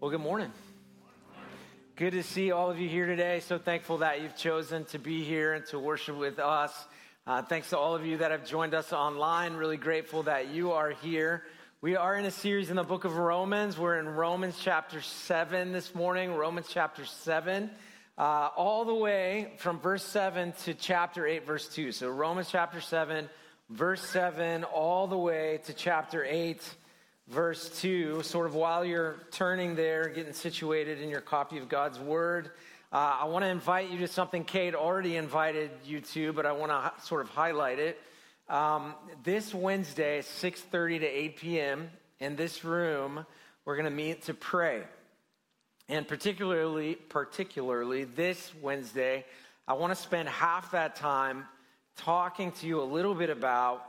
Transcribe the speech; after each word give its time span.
Well, 0.00 0.12
good 0.12 0.20
morning. 0.20 0.52
Good 1.96 2.12
to 2.12 2.22
see 2.22 2.52
all 2.52 2.70
of 2.70 2.78
you 2.78 2.88
here 2.88 3.06
today. 3.06 3.40
So 3.40 3.58
thankful 3.58 3.98
that 3.98 4.22
you've 4.22 4.36
chosen 4.36 4.84
to 4.86 4.98
be 5.00 5.24
here 5.24 5.54
and 5.54 5.66
to 5.66 5.80
worship 5.80 6.16
with 6.16 6.38
us. 6.38 6.72
Uh, 7.26 7.42
thanks 7.42 7.70
to 7.70 7.78
all 7.78 7.96
of 7.96 8.06
you 8.06 8.18
that 8.18 8.30
have 8.30 8.46
joined 8.46 8.74
us 8.74 8.92
online. 8.92 9.54
Really 9.54 9.76
grateful 9.76 10.22
that 10.22 10.50
you 10.50 10.70
are 10.70 10.90
here. 10.90 11.42
We 11.80 11.96
are 11.96 12.14
in 12.14 12.26
a 12.26 12.30
series 12.30 12.70
in 12.70 12.76
the 12.76 12.84
book 12.84 13.06
of 13.06 13.16
Romans. 13.16 13.76
We're 13.76 13.98
in 13.98 14.08
Romans 14.08 14.56
chapter 14.62 15.00
7 15.00 15.72
this 15.72 15.92
morning, 15.96 16.32
Romans 16.32 16.68
chapter 16.70 17.04
7, 17.04 17.68
uh, 18.16 18.50
all 18.56 18.84
the 18.84 18.94
way 18.94 19.54
from 19.56 19.80
verse 19.80 20.04
7 20.04 20.52
to 20.62 20.74
chapter 20.74 21.26
8, 21.26 21.44
verse 21.44 21.66
2. 21.70 21.90
So 21.90 22.08
Romans 22.08 22.48
chapter 22.52 22.80
7, 22.80 23.28
verse 23.68 24.02
7, 24.02 24.62
all 24.62 25.08
the 25.08 25.18
way 25.18 25.58
to 25.64 25.72
chapter 25.72 26.24
8 26.24 26.62
verse 27.30 27.68
2, 27.80 28.22
sort 28.22 28.46
of 28.46 28.54
while 28.54 28.84
you're 28.84 29.16
turning 29.30 29.74
there, 29.74 30.08
getting 30.08 30.32
situated 30.32 31.00
in 31.00 31.08
your 31.08 31.20
copy 31.20 31.58
of 31.58 31.68
God's 31.68 31.98
Word, 31.98 32.50
uh, 32.90 33.18
I 33.20 33.24
want 33.26 33.44
to 33.44 33.48
invite 33.50 33.90
you 33.90 33.98
to 33.98 34.08
something 34.08 34.44
Kate 34.44 34.74
already 34.74 35.16
invited 35.16 35.70
you 35.84 36.00
to, 36.00 36.32
but 36.32 36.46
I 36.46 36.52
want 36.52 36.72
to 36.72 36.92
sort 37.04 37.20
of 37.20 37.28
highlight 37.28 37.78
it. 37.78 38.00
Um, 38.48 38.94
this 39.24 39.52
Wednesday, 39.52 40.20
6.30 40.20 41.00
to 41.00 41.06
8 41.06 41.36
p.m., 41.36 41.90
in 42.20 42.36
this 42.36 42.64
room, 42.64 43.24
we're 43.64 43.76
going 43.76 43.84
to 43.84 43.90
meet 43.90 44.22
to 44.22 44.34
pray. 44.34 44.82
And 45.88 46.06
particularly, 46.06 46.96
particularly 46.96 48.04
this 48.04 48.52
Wednesday, 48.60 49.24
I 49.66 49.74
want 49.74 49.94
to 49.94 50.02
spend 50.02 50.28
half 50.28 50.72
that 50.72 50.96
time 50.96 51.44
talking 51.96 52.52
to 52.52 52.66
you 52.66 52.80
a 52.80 52.84
little 52.84 53.14
bit 53.14 53.30
about 53.30 53.87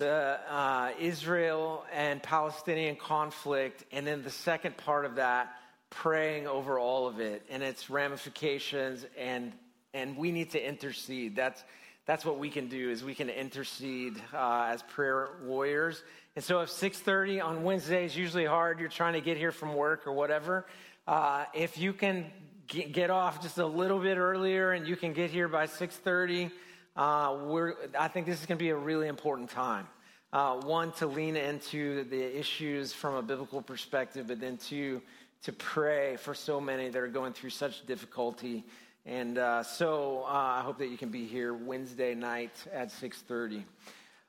the 0.00 0.40
uh, 0.48 0.92
Israel 0.98 1.84
and 1.92 2.22
Palestinian 2.22 2.96
conflict, 2.96 3.84
and 3.92 4.06
then 4.06 4.22
the 4.22 4.30
second 4.30 4.78
part 4.78 5.04
of 5.04 5.16
that, 5.16 5.52
praying 5.90 6.46
over 6.46 6.78
all 6.78 7.06
of 7.06 7.20
it 7.20 7.42
and 7.50 7.62
its 7.62 7.90
ramifications, 7.90 9.04
and 9.16 9.52
and 9.92 10.16
we 10.16 10.32
need 10.32 10.50
to 10.52 10.68
intercede. 10.68 11.36
That's 11.36 11.62
that's 12.06 12.24
what 12.24 12.38
we 12.38 12.48
can 12.48 12.68
do 12.68 12.90
is 12.90 13.04
we 13.04 13.14
can 13.14 13.28
intercede 13.28 14.14
uh, 14.32 14.70
as 14.72 14.82
prayer 14.82 15.28
warriors. 15.44 16.02
And 16.34 16.42
so, 16.42 16.60
if 16.60 16.70
6:30 16.70 17.44
on 17.44 17.62
Wednesday 17.62 18.06
is 18.06 18.16
usually 18.16 18.46
hard, 18.46 18.80
you're 18.80 18.88
trying 18.88 19.12
to 19.12 19.20
get 19.20 19.36
here 19.36 19.52
from 19.52 19.74
work 19.74 20.06
or 20.06 20.12
whatever. 20.12 20.64
Uh, 21.06 21.44
if 21.52 21.76
you 21.76 21.92
can 21.92 22.32
get 22.66 23.10
off 23.10 23.42
just 23.42 23.58
a 23.58 23.66
little 23.66 23.98
bit 23.98 24.16
earlier 24.16 24.72
and 24.72 24.86
you 24.86 24.96
can 24.96 25.12
get 25.12 25.30
here 25.30 25.46
by 25.46 25.66
6:30 25.66 26.50
uh, 26.96 27.72
I 27.98 28.08
think 28.08 28.26
this 28.26 28.40
is 28.40 28.46
going 28.46 28.58
to 28.58 28.62
be 28.62 28.70
a 28.70 28.76
really 28.76 29.08
important 29.08 29.50
time. 29.50 29.86
Uh, 30.32 30.54
one, 30.60 30.92
to 30.92 31.08
lean 31.08 31.34
into 31.34 32.04
the 32.04 32.38
issues 32.38 32.92
from 32.92 33.14
a 33.14 33.22
biblical 33.22 33.60
perspective, 33.60 34.28
but 34.28 34.40
then 34.40 34.56
two, 34.56 35.02
to 35.42 35.52
pray 35.52 36.16
for 36.18 36.34
so 36.34 36.60
many 36.60 36.88
that 36.88 37.02
are 37.02 37.08
going 37.08 37.32
through 37.32 37.50
such 37.50 37.84
difficulty. 37.84 38.64
And 39.04 39.38
uh, 39.38 39.64
so 39.64 40.22
uh, 40.24 40.30
I 40.30 40.60
hope 40.60 40.78
that 40.78 40.86
you 40.86 40.96
can 40.96 41.08
be 41.08 41.26
here 41.26 41.52
Wednesday 41.52 42.14
night 42.14 42.52
at 42.72 42.90
6:30. 42.90 43.64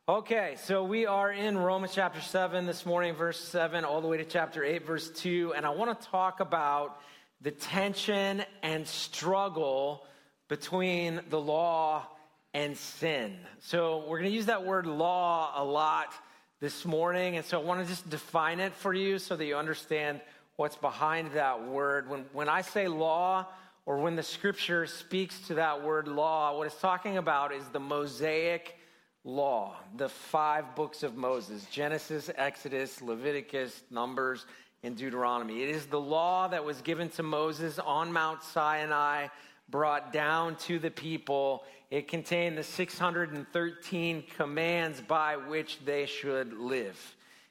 Okay, 0.10 0.56
so 0.64 0.84
we 0.84 1.06
are 1.06 1.32
in 1.32 1.56
Romans 1.56 1.94
chapter 1.94 2.20
7 2.20 2.66
this 2.66 2.84
morning, 2.84 3.14
verse 3.14 3.40
7, 3.40 3.86
all 3.86 4.02
the 4.02 4.08
way 4.08 4.18
to 4.18 4.26
chapter 4.26 4.64
8, 4.64 4.84
verse 4.84 5.12
2. 5.12 5.54
And 5.56 5.68
I 5.68 5.70
want 5.70 6.02
to 6.02 6.08
talk 6.08 6.40
about 6.40 7.00
the 7.42 7.52
tension 7.52 8.44
and 8.64 8.88
struggle 8.88 10.04
between 10.48 11.22
the 11.30 11.40
law 11.40 12.08
and 12.54 12.78
sin. 12.78 13.38
So 13.60 14.04
we're 14.08 14.20
going 14.20 14.30
to 14.30 14.36
use 14.36 14.48
that 14.48 14.66
word 14.66 14.86
law 14.86 15.54
a 15.56 15.64
lot 15.64 16.14
this 16.60 16.86
morning. 16.86 17.38
And 17.38 17.46
so 17.46 17.60
I 17.60 17.64
want 17.64 17.82
to 17.82 17.88
just 17.88 18.10
define 18.10 18.60
it 18.60 18.74
for 18.74 18.94
you 18.94 19.20
so 19.20 19.36
that 19.36 19.46
you 19.46 19.56
understand 19.56 20.22
what's 20.58 20.76
behind 20.76 21.32
that 21.32 21.66
word. 21.68 22.10
When, 22.10 22.26
when 22.34 22.50
I 22.50 22.62
say 22.62 22.88
law, 22.88 23.48
or 23.86 23.98
when 23.98 24.16
the 24.16 24.24
scripture 24.24 24.86
speaks 24.86 25.40
to 25.48 25.56
that 25.56 25.84
word 25.84 26.08
law, 26.08 26.58
what 26.58 26.68
it's 26.68 26.80
talking 26.80 27.18
about 27.18 27.52
is 27.52 27.64
the 27.70 27.80
Mosaic 27.80 28.78
law, 29.24 29.76
the 29.98 30.10
five 30.10 30.76
books 30.76 31.04
of 31.04 31.16
Moses 31.16 31.66
Genesis, 31.66 32.30
Exodus, 32.36 33.02
Leviticus, 33.02 33.84
Numbers, 33.90 34.46
and 34.84 34.96
Deuteronomy. 34.96 35.64
It 35.64 35.70
is 35.70 35.86
the 35.86 36.00
law 36.00 36.48
that 36.48 36.64
was 36.64 36.82
given 36.82 37.10
to 37.10 37.24
Moses 37.24 37.80
on 37.80 38.12
Mount 38.12 38.44
Sinai, 38.44 39.28
brought 39.72 40.14
down 40.14 40.56
to 40.58 40.78
the 40.78 40.92
people 40.92 41.64
it 41.92 42.08
contained 42.08 42.58
the 42.58 42.64
613 42.64 44.24
commands 44.38 45.02
by 45.02 45.36
which 45.36 45.78
they 45.84 46.06
should 46.06 46.54
live. 46.54 46.98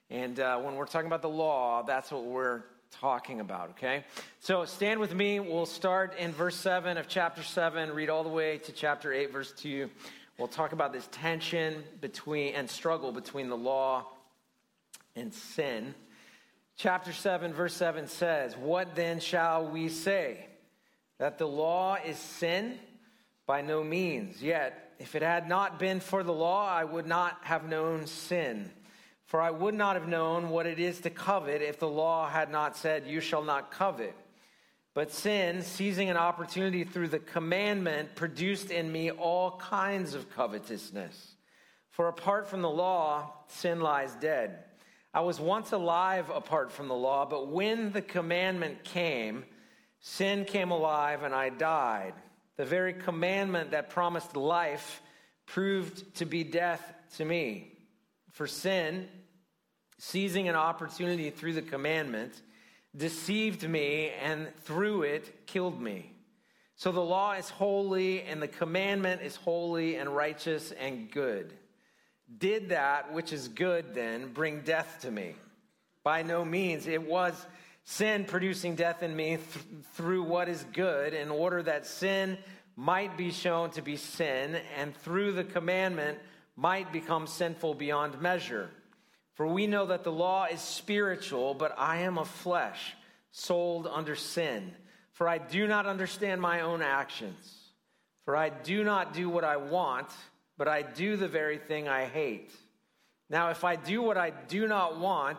And 0.08 0.40
uh, 0.40 0.58
when 0.60 0.76
we're 0.76 0.86
talking 0.86 1.08
about 1.08 1.20
the 1.20 1.28
law, 1.28 1.82
that's 1.82 2.10
what 2.10 2.24
we're 2.24 2.62
talking 2.90 3.40
about, 3.40 3.70
okay? 3.70 4.04
So 4.40 4.64
stand 4.64 4.98
with 4.98 5.14
me. 5.14 5.40
We'll 5.40 5.66
start 5.66 6.16
in 6.16 6.32
verse 6.32 6.56
7 6.56 6.96
of 6.96 7.06
chapter 7.06 7.42
7, 7.42 7.90
read 7.90 8.08
all 8.08 8.22
the 8.22 8.30
way 8.30 8.56
to 8.58 8.72
chapter 8.72 9.12
8, 9.12 9.30
verse 9.30 9.52
2. 9.52 9.90
We'll 10.38 10.48
talk 10.48 10.72
about 10.72 10.94
this 10.94 11.06
tension 11.12 11.84
between 12.00 12.54
and 12.54 12.68
struggle 12.68 13.12
between 13.12 13.50
the 13.50 13.58
law 13.58 14.06
and 15.14 15.34
sin. 15.34 15.94
Chapter 16.76 17.12
7, 17.12 17.52
verse 17.52 17.74
7 17.74 18.08
says, 18.08 18.56
What 18.56 18.96
then 18.96 19.20
shall 19.20 19.68
we 19.68 19.90
say? 19.90 20.46
That 21.20 21.36
the 21.36 21.46
law 21.46 21.98
is 22.02 22.16
sin? 22.16 22.78
By 23.46 23.60
no 23.60 23.84
means. 23.84 24.42
Yet, 24.42 24.94
if 24.98 25.14
it 25.14 25.22
had 25.22 25.48
not 25.48 25.78
been 25.78 26.00
for 26.00 26.22
the 26.22 26.32
law, 26.32 26.66
I 26.66 26.82
would 26.82 27.06
not 27.06 27.36
have 27.42 27.68
known 27.68 28.06
sin. 28.06 28.70
For 29.26 29.38
I 29.38 29.50
would 29.50 29.74
not 29.74 29.96
have 29.96 30.08
known 30.08 30.48
what 30.48 30.66
it 30.66 30.78
is 30.78 31.00
to 31.00 31.10
covet 31.10 31.60
if 31.60 31.78
the 31.78 31.88
law 31.88 32.26
had 32.26 32.50
not 32.50 32.74
said, 32.74 33.06
You 33.06 33.20
shall 33.20 33.44
not 33.44 33.70
covet. 33.70 34.16
But 34.94 35.12
sin, 35.12 35.60
seizing 35.60 36.08
an 36.08 36.16
opportunity 36.16 36.84
through 36.84 37.08
the 37.08 37.18
commandment, 37.18 38.14
produced 38.14 38.70
in 38.70 38.90
me 38.90 39.10
all 39.10 39.58
kinds 39.58 40.14
of 40.14 40.34
covetousness. 40.34 41.34
For 41.90 42.08
apart 42.08 42.48
from 42.48 42.62
the 42.62 42.70
law, 42.70 43.34
sin 43.46 43.80
lies 43.80 44.14
dead. 44.14 44.64
I 45.12 45.20
was 45.20 45.38
once 45.38 45.72
alive 45.72 46.30
apart 46.30 46.72
from 46.72 46.88
the 46.88 46.94
law, 46.94 47.26
but 47.26 47.48
when 47.48 47.92
the 47.92 48.02
commandment 48.02 48.84
came, 48.84 49.44
sin 50.00 50.44
came 50.44 50.70
alive 50.70 51.22
and 51.22 51.34
I 51.34 51.50
died. 51.50 52.14
The 52.56 52.64
very 52.64 52.92
commandment 52.92 53.70
that 53.70 53.90
promised 53.90 54.36
life 54.36 55.00
proved 55.46 56.16
to 56.16 56.26
be 56.26 56.44
death 56.44 56.82
to 57.16 57.24
me. 57.24 57.72
For 58.32 58.46
sin, 58.46 59.08
seizing 59.98 60.48
an 60.48 60.56
opportunity 60.56 61.30
through 61.30 61.54
the 61.54 61.62
commandment, 61.62 62.40
deceived 62.96 63.68
me 63.68 64.10
and 64.22 64.48
through 64.62 65.02
it 65.02 65.46
killed 65.46 65.80
me. 65.80 66.12
So 66.76 66.92
the 66.92 67.00
law 67.00 67.32
is 67.32 67.50
holy 67.50 68.22
and 68.22 68.40
the 68.40 68.48
commandment 68.48 69.20
is 69.22 69.36
holy 69.36 69.96
and 69.96 70.14
righteous 70.14 70.72
and 70.72 71.10
good. 71.10 71.52
Did 72.38 72.70
that 72.70 73.12
which 73.12 73.32
is 73.32 73.48
good 73.48 73.94
then 73.94 74.32
bring 74.32 74.60
death 74.62 75.00
to 75.02 75.10
me? 75.10 75.34
By 76.02 76.22
no 76.22 76.44
means. 76.44 76.86
It 76.86 77.02
was 77.02 77.34
sin 77.90 78.24
producing 78.24 78.76
death 78.76 79.02
in 79.02 79.16
me 79.16 79.36
th- 79.36 79.64
through 79.94 80.22
what 80.22 80.48
is 80.48 80.64
good, 80.72 81.12
in 81.12 81.28
order 81.28 81.60
that 81.60 81.84
sin 81.84 82.38
might 82.76 83.16
be 83.18 83.32
shown 83.32 83.68
to 83.68 83.82
be 83.82 83.96
sin, 83.96 84.56
and 84.78 84.96
through 84.98 85.32
the 85.32 85.42
commandment 85.42 86.16
might 86.54 86.92
become 86.92 87.26
sinful 87.26 87.74
beyond 87.74 88.20
measure. 88.20 88.70
For 89.34 89.44
we 89.44 89.66
know 89.66 89.86
that 89.86 90.04
the 90.04 90.12
law 90.12 90.44
is 90.44 90.60
spiritual, 90.60 91.52
but 91.52 91.74
I 91.76 92.02
am 92.02 92.16
of 92.16 92.28
flesh, 92.28 92.94
sold 93.32 93.88
under 93.88 94.14
sin. 94.14 94.72
For 95.10 95.28
I 95.28 95.38
do 95.38 95.66
not 95.66 95.86
understand 95.86 96.40
my 96.40 96.60
own 96.60 96.82
actions. 96.82 97.72
For 98.24 98.36
I 98.36 98.50
do 98.50 98.84
not 98.84 99.12
do 99.12 99.28
what 99.28 99.42
I 99.42 99.56
want, 99.56 100.08
but 100.56 100.68
I 100.68 100.82
do 100.82 101.16
the 101.16 101.28
very 101.28 101.58
thing 101.58 101.88
I 101.88 102.04
hate. 102.04 102.52
Now, 103.28 103.50
if 103.50 103.64
I 103.64 103.74
do 103.74 104.00
what 104.00 104.16
I 104.16 104.30
do 104.30 104.68
not 104.68 105.00
want, 105.00 105.38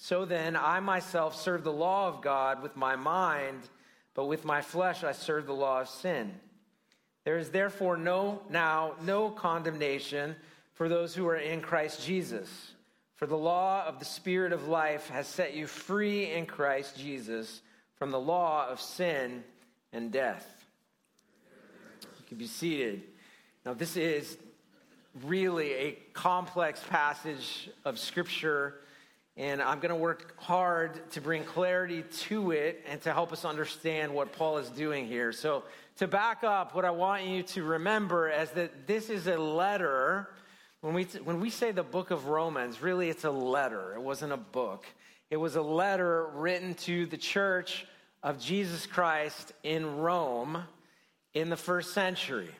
So 0.00 0.24
then, 0.24 0.54
I 0.54 0.78
myself 0.78 1.34
serve 1.34 1.64
the 1.64 1.72
law 1.72 2.06
of 2.06 2.22
God 2.22 2.62
with 2.62 2.76
my 2.76 2.94
mind, 2.94 3.60
but 4.14 4.26
with 4.26 4.44
my 4.44 4.62
flesh 4.62 5.02
I 5.02 5.10
serve 5.10 5.46
the 5.46 5.52
law 5.52 5.80
of 5.80 5.88
sin. 5.88 6.32
There 7.24 7.36
is 7.36 7.50
therefore 7.50 7.96
no 7.96 8.40
now 8.48 8.94
no 9.02 9.28
condemnation 9.28 10.36
for 10.74 10.88
those 10.88 11.16
who 11.16 11.26
are 11.26 11.36
in 11.36 11.60
Christ 11.60 12.06
Jesus. 12.06 12.48
For 13.16 13.26
the 13.26 13.36
law 13.36 13.84
of 13.86 13.98
the 13.98 14.04
Spirit 14.04 14.52
of 14.52 14.68
life 14.68 15.08
has 15.10 15.26
set 15.26 15.54
you 15.54 15.66
free 15.66 16.30
in 16.30 16.46
Christ 16.46 16.96
Jesus 16.96 17.60
from 17.96 18.12
the 18.12 18.20
law 18.20 18.68
of 18.68 18.80
sin 18.80 19.42
and 19.92 20.12
death. 20.12 20.64
You 22.00 22.24
can 22.28 22.38
be 22.38 22.46
seated. 22.46 23.02
Now, 23.66 23.74
this 23.74 23.96
is 23.96 24.38
really 25.24 25.72
a 25.72 25.98
complex 26.12 26.80
passage 26.88 27.68
of 27.84 27.98
Scripture, 27.98 28.76
and 29.38 29.62
I'm 29.62 29.78
going 29.78 29.90
to 29.90 29.96
work 29.96 30.34
hard 30.36 31.10
to 31.12 31.20
bring 31.20 31.44
clarity 31.44 32.02
to 32.02 32.50
it 32.50 32.84
and 32.88 33.00
to 33.02 33.12
help 33.12 33.32
us 33.32 33.44
understand 33.44 34.12
what 34.12 34.32
Paul 34.32 34.58
is 34.58 34.68
doing 34.68 35.06
here. 35.06 35.30
So, 35.32 35.62
to 35.98 36.08
back 36.08 36.42
up, 36.44 36.74
what 36.74 36.84
I 36.84 36.90
want 36.90 37.24
you 37.24 37.44
to 37.44 37.62
remember 37.62 38.28
is 38.28 38.50
that 38.50 38.86
this 38.86 39.08
is 39.08 39.26
a 39.28 39.36
letter 39.36 40.28
when 40.80 40.94
we, 40.94 41.04
when 41.24 41.40
we 41.40 41.50
say 41.50 41.72
the 41.72 41.82
book 41.82 42.10
of 42.10 42.26
Romans, 42.26 42.82
really 42.82 43.10
it's 43.10 43.24
a 43.24 43.30
letter. 43.30 43.94
It 43.94 44.02
wasn't 44.02 44.32
a 44.32 44.36
book. 44.36 44.86
It 45.30 45.36
was 45.36 45.56
a 45.56 45.62
letter 45.62 46.26
written 46.34 46.74
to 46.74 47.06
the 47.06 47.16
church 47.16 47.84
of 48.22 48.40
Jesus 48.40 48.86
Christ 48.86 49.52
in 49.62 49.98
Rome 49.98 50.62
in 51.34 51.50
the 51.50 51.56
first 51.56 51.94
century. 51.94 52.50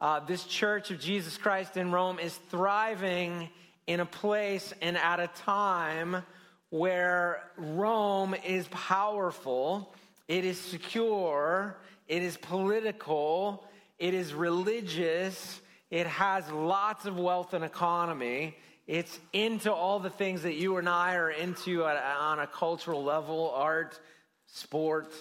Uh, 0.00 0.20
this 0.20 0.44
church 0.44 0.90
of 0.90 0.98
Jesus 0.98 1.36
Christ 1.36 1.76
in 1.76 1.92
Rome 1.92 2.18
is 2.18 2.34
thriving 2.50 3.48
in 3.86 4.00
a 4.00 4.06
place 4.06 4.72
and 4.80 4.96
at 4.96 5.20
a 5.20 5.28
time 5.28 6.22
where 6.70 7.42
Rome 7.56 8.34
is 8.46 8.66
powerful, 8.68 9.94
it 10.28 10.44
is 10.44 10.58
secure, 10.58 11.76
it 12.08 12.22
is 12.22 12.36
political, 12.36 13.66
it 13.98 14.14
is 14.14 14.32
religious, 14.32 15.60
it 15.90 16.06
has 16.06 16.50
lots 16.50 17.04
of 17.04 17.18
wealth 17.18 17.52
and 17.52 17.64
economy. 17.64 18.56
It's 18.86 19.20
into 19.32 19.72
all 19.72 20.00
the 20.00 20.10
things 20.10 20.42
that 20.42 20.54
you 20.54 20.78
and 20.78 20.88
I 20.88 21.16
are 21.16 21.30
into 21.30 21.84
on 21.84 22.38
a 22.38 22.46
cultural 22.46 23.04
level 23.04 23.52
art, 23.54 24.00
sport, 24.46 25.12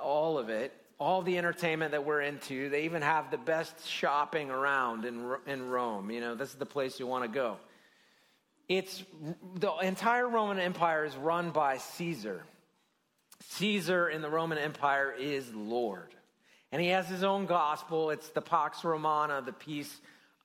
all 0.00 0.38
of 0.38 0.48
it. 0.48 0.72
All 0.98 1.22
the 1.22 1.36
entertainment 1.36 1.90
that 1.92 2.04
we're 2.04 2.20
into. 2.20 2.68
They 2.68 2.84
even 2.84 3.02
have 3.02 3.32
the 3.32 3.38
best 3.38 3.88
shopping 3.88 4.50
around 4.50 5.04
in, 5.04 5.34
in 5.48 5.68
Rome. 5.68 6.12
You 6.12 6.20
know, 6.20 6.36
this 6.36 6.50
is 6.50 6.54
the 6.54 6.66
place 6.66 7.00
you 7.00 7.08
want 7.08 7.24
to 7.24 7.28
go. 7.28 7.56
It's 8.68 9.02
the 9.56 9.72
entire 9.78 10.28
Roman 10.28 10.58
Empire 10.58 11.04
is 11.04 11.16
run 11.16 11.50
by 11.50 11.78
Caesar. 11.78 12.44
Caesar 13.48 14.08
in 14.08 14.22
the 14.22 14.30
Roman 14.30 14.58
Empire 14.58 15.12
is 15.18 15.52
Lord. 15.54 16.14
And 16.70 16.80
he 16.80 16.88
has 16.88 17.06
his 17.08 17.22
own 17.22 17.46
gospel. 17.46 18.10
It's 18.10 18.28
the 18.30 18.40
Pax 18.40 18.82
Romana, 18.84 19.42
the 19.42 19.52
peace 19.52 20.00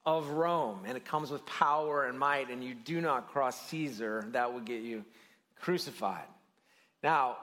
of 0.06 0.30
Rome. 0.30 0.82
And 0.86 0.98
it 0.98 1.06
comes 1.06 1.32
with 1.32 1.46
power 1.46 2.06
and 2.06 2.20
might. 2.20 2.50
And 2.50 2.64
you 2.64 2.74
do 2.74 3.00
not 3.00 3.30
cross 3.30 3.70
Caesar, 3.70 4.26
that 4.32 4.54
would 4.54 4.66
get 4.66 4.82
you 4.82 5.06
crucified. 5.60 6.26
Now, 7.04 7.38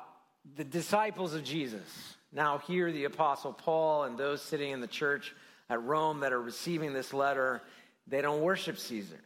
the 0.57 0.65
disciples 0.65 1.35
of 1.35 1.45
Jesus, 1.45 2.17
now 2.33 2.59
here 2.59 2.93
the 2.93 3.05
Apostle 3.05 3.53
Paul 3.53 4.05
and 4.05 4.19
those 4.19 4.43
sitting 4.43 4.73
in 4.73 4.81
the 4.81 4.87
church 4.87 5.35
at 5.71 5.83
Rome 5.83 6.21
that 6.21 6.33
are 6.33 6.43
receiving 6.43 6.93
this 6.93 7.15
letter, 7.15 7.63
they 8.07 8.21
don't 8.21 8.43
worship 8.43 8.79
Caesar. 8.79 9.21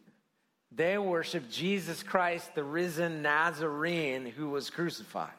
They 0.70 0.99
worship 0.99 1.50
Jesus 1.50 2.03
Christ, 2.03 2.55
the 2.55 2.65
risen 2.65 3.23
Nazarene 3.23 4.26
who 4.26 4.50
was 4.50 4.70
crucified. 4.70 5.31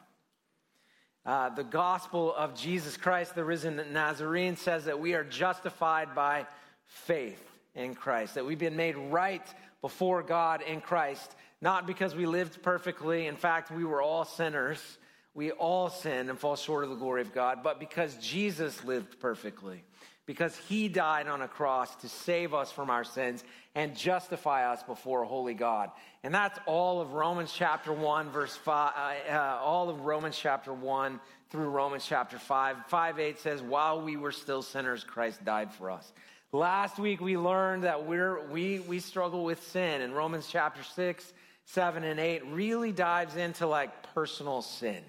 Uh, 1.24 1.50
the 1.50 1.64
gospel 1.64 2.34
of 2.34 2.54
Jesus 2.54 2.96
Christ, 2.96 3.34
the 3.34 3.44
risen 3.44 3.80
Nazarene, 3.92 4.56
says 4.56 4.86
that 4.86 4.98
we 4.98 5.14
are 5.14 5.22
justified 5.22 6.14
by 6.14 6.46
faith 6.86 7.42
in 7.74 7.94
Christ, 7.94 8.34
that 8.34 8.44
we've 8.44 8.58
been 8.58 8.76
made 8.76 8.96
right 8.96 9.46
before 9.80 10.22
God 10.22 10.62
in 10.62 10.80
Christ, 10.80 11.36
not 11.60 11.86
because 11.86 12.16
we 12.16 12.26
lived 12.26 12.62
perfectly. 12.62 13.26
In 13.26 13.36
fact, 13.36 13.70
we 13.70 13.84
were 13.84 14.02
all 14.02 14.24
sinners. 14.24 14.98
We 15.32 15.52
all 15.52 15.90
sin 15.90 16.28
and 16.28 16.38
fall 16.38 16.56
short 16.56 16.82
of 16.82 16.90
the 16.90 16.96
glory 16.96 17.22
of 17.22 17.32
God, 17.32 17.62
but 17.62 17.78
because 17.78 18.16
Jesus 18.16 18.82
lived 18.82 19.20
perfectly 19.20 19.84
because 20.30 20.56
he 20.68 20.86
died 20.86 21.26
on 21.26 21.42
a 21.42 21.48
cross 21.48 21.96
to 21.96 22.08
save 22.08 22.54
us 22.54 22.70
from 22.70 22.88
our 22.88 23.02
sins 23.02 23.42
and 23.74 23.96
justify 23.96 24.70
us 24.70 24.82
before 24.82 25.22
a 25.22 25.26
holy 25.26 25.54
God. 25.54 25.90
And 26.22 26.34
that's 26.34 26.58
all 26.66 27.00
of 27.00 27.12
Romans 27.12 27.52
chapter 27.52 27.92
1, 27.92 28.30
verse 28.30 28.56
5, 28.56 28.92
uh, 28.96 29.32
uh, 29.32 29.58
all 29.62 29.88
of 29.88 30.00
Romans 30.00 30.36
chapter 30.38 30.72
1 30.72 31.20
through 31.50 31.68
Romans 31.68 32.04
chapter 32.06 32.38
5. 32.38 32.76
5 32.88 33.20
8 33.20 33.38
says, 33.38 33.62
While 33.62 34.02
we 34.02 34.16
were 34.16 34.32
still 34.32 34.62
sinners, 34.62 35.04
Christ 35.04 35.44
died 35.44 35.72
for 35.72 35.90
us. 35.90 36.12
Last 36.52 36.98
week 36.98 37.20
we 37.20 37.36
learned 37.36 37.84
that 37.84 38.06
we're, 38.06 38.44
we, 38.48 38.80
we 38.80 38.98
struggle 38.98 39.44
with 39.44 39.62
sin, 39.68 40.02
and 40.02 40.16
Romans 40.16 40.48
chapter 40.50 40.82
6, 40.82 41.32
7, 41.66 42.02
and 42.02 42.18
8 42.18 42.46
really 42.46 42.90
dives 42.90 43.36
into 43.36 43.68
like 43.68 44.14
personal 44.14 44.62
sin. 44.62 45.02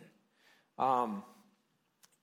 Um, 0.77 1.23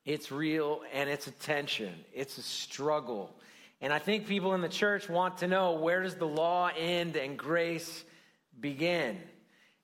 it's 0.04 0.32
real 0.32 0.82
and 0.92 1.10
it's 1.10 1.26
a 1.26 1.32
tension, 1.32 1.92
it's 2.14 2.38
a 2.38 2.42
struggle. 2.42 3.34
And 3.80 3.92
I 3.92 3.98
think 3.98 4.26
people 4.26 4.54
in 4.54 4.60
the 4.60 4.68
church 4.68 5.08
want 5.08 5.38
to 5.38 5.46
know 5.46 5.72
where 5.72 6.02
does 6.02 6.16
the 6.16 6.26
law 6.26 6.70
end 6.76 7.16
and 7.16 7.38
grace 7.38 8.04
begin? 8.58 9.18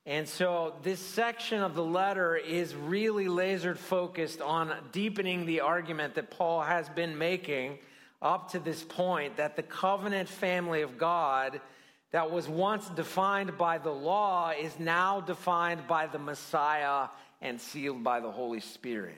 And 0.05 0.27
so 0.27 0.75
this 0.83 0.99
section 0.99 1.61
of 1.61 1.73
the 1.73 1.83
letter 1.83 2.35
is 2.35 2.75
really 2.75 3.25
lasered 3.25 3.77
focused 3.77 4.41
on 4.41 4.71
deepening 4.91 5.45
the 5.45 5.61
argument 5.61 6.15
that 6.15 6.29
Paul 6.29 6.61
has 6.61 6.87
been 6.89 7.17
making 7.17 7.79
up 8.21 8.51
to 8.51 8.59
this 8.59 8.83
point 8.83 9.37
that 9.37 9.55
the 9.55 9.63
covenant 9.63 10.29
family 10.29 10.81
of 10.81 10.97
God 10.97 11.59
that 12.11 12.31
was 12.31 12.47
once 12.47 12.87
defined 12.89 13.57
by 13.57 13.77
the 13.77 13.91
law 13.91 14.51
is 14.51 14.77
now 14.79 15.21
defined 15.21 15.87
by 15.87 16.07
the 16.07 16.19
Messiah 16.19 17.07
and 17.41 17.59
sealed 17.59 18.03
by 18.03 18.19
the 18.19 18.31
Holy 18.31 18.59
Spirit. 18.59 19.17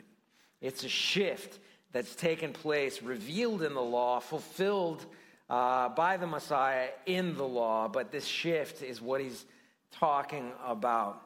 It's 0.62 0.84
a 0.84 0.90
shift 0.90 1.60
that's 1.92 2.16
taken 2.16 2.54
place, 2.54 3.02
revealed 3.02 3.64
in 3.64 3.74
the 3.74 3.82
law, 3.82 4.20
fulfilled 4.20 5.06
uh, 5.50 5.90
by 5.90 6.18
the 6.18 6.28
Messiah 6.28 6.90
in 7.06 7.36
the 7.36 7.48
law, 7.48 7.88
but 7.88 8.12
this 8.12 8.26
shift 8.26 8.84
is 8.84 9.02
what 9.02 9.22
he's 9.22 9.46
talking 9.92 10.52
about. 10.66 11.22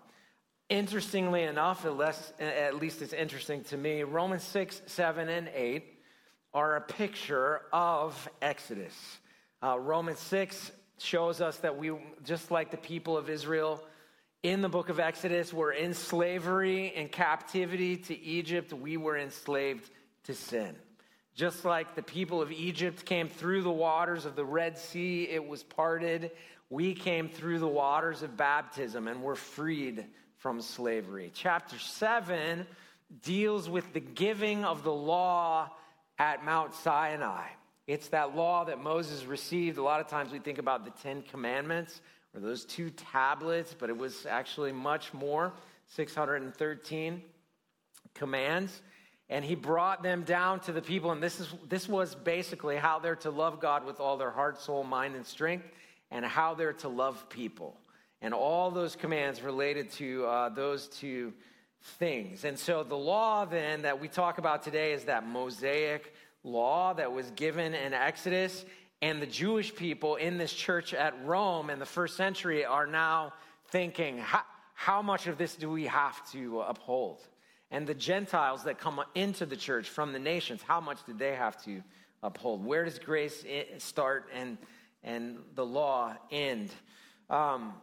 Interestingly 0.70 1.44
enough, 1.44 1.86
at 1.86 2.76
least 2.76 3.02
it's 3.02 3.14
interesting 3.14 3.64
to 3.66 3.78
me, 3.78 4.04
Romans 4.04 4.44
6, 4.44 4.84
7, 4.86 5.28
and 5.28 5.50
8 5.54 5.84
are 6.54 6.78
a 6.78 6.82
picture 6.82 7.62
of 7.74 8.30
Exodus. 8.42 8.94
Uh, 9.64 9.78
Romans 9.80 10.20
6 10.20 10.72
shows 10.98 11.42
us 11.42 11.58
that 11.58 11.78
we, 11.78 11.92
just 12.24 12.52
like 12.52 12.72
the 12.72 12.78
people 12.78 13.18
of 13.18 13.30
Israel, 13.30 13.84
in 14.44 14.62
the 14.62 14.70
book 14.70 14.90
of 14.90 15.00
Exodus 15.00 15.54
were 15.54 15.72
in 15.72 15.94
slavery 15.94 16.94
and 16.96 17.12
captivity 17.12 17.98
to 17.98 18.20
Egypt. 18.20 18.74
We 18.74 18.98
were 18.98 19.18
enslaved 19.18 19.90
to 20.24 20.34
sin. 20.34 20.76
Just 21.34 21.64
like 21.64 21.96
the 21.96 22.04
people 22.04 22.42
of 22.42 22.52
Egypt 22.52 23.06
came 23.06 23.30
through 23.30 23.62
the 23.64 23.72
waters 23.72 24.26
of 24.26 24.36
the 24.36 24.46
Red 24.46 24.78
Sea, 24.78 25.24
it 25.24 25.48
was 25.48 25.64
parted. 25.64 26.32
We 26.70 26.94
came 26.94 27.30
through 27.30 27.60
the 27.60 27.68
waters 27.68 28.22
of 28.22 28.36
baptism 28.36 29.08
and 29.08 29.24
were 29.24 29.36
freed 29.36 30.06
from 30.38 30.62
slavery. 30.62 31.32
Chapter 31.34 31.80
7 31.80 32.66
deals 33.24 33.70
with 33.70 33.94
the 33.94 34.00
giving 34.00 34.66
of 34.66 34.84
the 34.84 34.94
law 34.94 35.70
at 36.18 36.44
Mount 36.46 36.74
Sinai. 36.76 37.48
It's 37.88 38.10
that 38.10 38.36
law 38.36 38.66
that 38.66 38.80
Moses 38.80 39.26
received. 39.26 39.78
A 39.78 39.84
lot 39.84 40.02
of 40.02 40.08
times 40.08 40.32
we 40.32 40.40
think 40.40 40.60
about 40.60 40.86
the 40.86 40.92
Ten 41.02 41.24
Commandments 41.24 42.02
or 42.34 42.40
those 42.40 42.64
two 42.66 42.90
tablets, 42.90 43.76
but 43.78 43.90
it 43.90 43.98
was 43.98 44.26
actually 44.26 44.72
much 44.72 45.14
more 45.14 45.54
613 45.88 47.22
commands. 48.14 48.82
And 49.32 49.46
he 49.46 49.56
brought 49.56 50.04
them 50.04 50.24
down 50.24 50.60
to 50.62 50.74
the 50.74 50.82
people. 50.82 51.12
And 51.12 51.24
this, 51.24 51.40
is, 51.40 51.54
this 51.70 51.88
was 51.88 52.14
basically 52.14 52.76
how 52.76 53.00
they're 53.00 53.16
to 53.16 53.32
love 53.32 53.62
God 53.62 53.86
with 53.86 54.02
all 54.02 54.18
their 54.18 54.30
heart, 54.30 54.62
soul, 54.62 54.84
mind, 54.84 55.16
and 55.16 55.26
strength, 55.26 55.66
and 56.12 56.26
how 56.26 56.54
they're 56.54 56.74
to 56.74 56.90
love 56.90 57.30
people. 57.30 57.78
And 58.22 58.34
all 58.34 58.70
those 58.72 58.98
commands 58.98 59.42
related 59.42 59.90
to 59.94 60.26
uh, 60.26 60.50
those 60.50 60.90
two 60.90 61.32
things. 61.98 62.44
And 62.44 62.60
so 62.60 62.84
the 62.84 62.98
law, 62.98 63.46
then, 63.46 63.84
that 63.84 64.02
we 64.02 64.10
talk 64.10 64.38
about 64.38 64.64
today 64.64 64.92
is 64.92 65.06
that 65.06 65.26
Mosaic 65.26 66.14
law 66.44 66.94
that 66.94 67.14
was 67.14 67.32
given 67.32 67.74
in 67.74 67.94
Exodus. 67.94 68.66
And 69.02 69.22
the 69.22 69.28
Jewish 69.28 69.74
people 69.74 70.18
in 70.18 70.38
this 70.38 70.52
church 70.52 70.94
at 70.94 71.16
Rome 71.26 71.70
in 71.70 71.80
the 71.80 71.86
first 71.86 72.18
century 72.18 72.66
are 72.66 72.86
now 72.86 73.32
thinking, 73.70 74.18
how, 74.18 74.42
how 74.74 75.02
much 75.02 75.28
of 75.28 75.38
this 75.38 75.56
do 75.56 75.70
we 75.70 75.86
have 75.86 76.30
to 76.34 76.60
uphold? 76.62 77.22
And 77.72 77.88
the 77.88 77.94
Gentiles 77.94 78.64
that 78.66 78.80
come 78.80 79.02
into 79.16 79.46
the 79.46 79.56
church 79.56 79.88
from 79.88 80.12
the 80.12 80.20
nations, 80.20 80.62
how 80.62 80.82
much 80.82 81.00
do 81.06 81.14
they 81.14 81.34
have 81.36 81.64
to 81.64 81.82
uphold? 82.22 82.66
Where 82.66 82.84
does 82.84 83.00
grace 83.00 83.46
start 83.78 84.28
and, 84.34 84.58
and 85.04 85.38
the 85.56 85.66
law 85.66 86.14
end? 86.30 86.70
Um, 87.30 87.74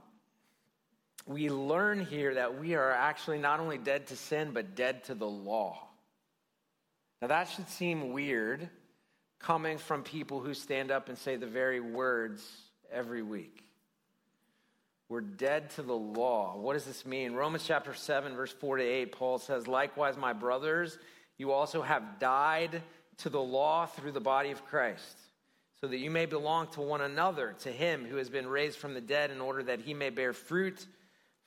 we 1.26 1.48
learn 1.48 2.04
here 2.04 2.34
that 2.34 2.60
we 2.60 2.74
are 2.74 2.90
actually 2.90 3.38
not 3.38 3.60
only 3.60 3.78
dead 3.78 4.06
to 4.08 4.16
sin, 4.16 4.50
but 4.52 4.74
dead 4.74 5.04
to 5.04 5.14
the 5.14 5.28
law. 5.28 5.88
Now, 7.20 7.28
that 7.28 7.48
should 7.48 7.68
seem 7.68 8.12
weird 8.12 8.68
coming 9.38 9.78
from 9.78 10.02
people 10.02 10.40
who 10.40 10.52
stand 10.54 10.90
up 10.90 11.08
and 11.08 11.16
say 11.16 11.36
the 11.36 11.46
very 11.46 11.80
words 11.80 12.46
every 12.92 13.22
week. 13.22 13.67
We're 15.08 15.22
dead 15.22 15.70
to 15.70 15.82
the 15.82 15.96
law. 15.96 16.58
What 16.58 16.74
does 16.74 16.84
this 16.84 17.06
mean? 17.06 17.32
Romans 17.32 17.64
chapter 17.66 17.94
7, 17.94 18.36
verse 18.36 18.52
4 18.52 18.76
to 18.76 18.84
8, 18.84 19.12
Paul 19.12 19.38
says, 19.38 19.66
Likewise, 19.66 20.18
my 20.18 20.34
brothers, 20.34 20.98
you 21.38 21.50
also 21.52 21.80
have 21.80 22.18
died 22.18 22.82
to 23.18 23.30
the 23.30 23.40
law 23.40 23.86
through 23.86 24.12
the 24.12 24.20
body 24.20 24.50
of 24.50 24.66
Christ, 24.66 25.18
so 25.80 25.88
that 25.88 25.96
you 25.96 26.10
may 26.10 26.26
belong 26.26 26.66
to 26.72 26.82
one 26.82 27.00
another, 27.00 27.56
to 27.60 27.72
him 27.72 28.04
who 28.04 28.16
has 28.16 28.28
been 28.28 28.46
raised 28.46 28.78
from 28.78 28.92
the 28.92 29.00
dead, 29.00 29.30
in 29.30 29.40
order 29.40 29.62
that 29.62 29.80
he 29.80 29.94
may 29.94 30.10
bear 30.10 30.34
fruit 30.34 30.86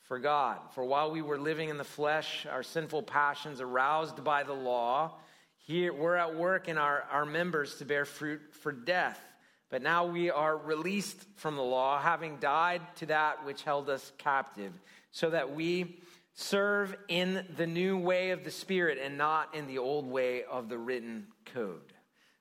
for 0.01 0.18
God. 0.18 0.58
For 0.74 0.84
while 0.84 1.12
we 1.12 1.22
were 1.22 1.38
living 1.38 1.70
in 1.70 1.77
the 1.77 1.84
flesh, 1.84 2.48
our 2.50 2.63
sinful 2.63 3.03
passions 3.03 3.62
aroused 3.62 4.24
by 4.24 4.41
the 4.41 4.53
law, 4.53 5.20
here 5.60 5.94
we're 5.94 6.15
at 6.15 6.36
work 6.36 6.68
in 6.68 6.80
our, 6.80 7.03
our 7.12 7.25
members 7.25 7.75
to 7.75 7.86
bear 7.86 8.06
fruit 8.06 8.41
for 8.63 8.72
death. 8.72 9.24
But 9.71 9.81
now 9.81 10.05
we 10.05 10.29
are 10.29 10.55
released 10.55 11.25
from 11.37 11.55
the 11.55 11.63
law, 11.63 11.99
having 11.99 12.37
died 12.37 12.81
to 12.97 13.05
that 13.07 13.45
which 13.45 13.63
held 13.63 13.89
us 13.89 14.11
captive, 14.17 14.73
so 15.11 15.29
that 15.29 15.55
we 15.55 15.97
serve 16.33 16.95
in 17.07 17.45
the 17.55 17.65
new 17.65 17.97
way 17.97 18.31
of 18.31 18.43
the 18.43 18.51
Spirit 18.51 18.99
and 19.01 19.17
not 19.17 19.55
in 19.55 19.67
the 19.67 19.77
old 19.77 20.05
way 20.05 20.43
of 20.43 20.67
the 20.67 20.77
written 20.77 21.27
code. 21.45 21.93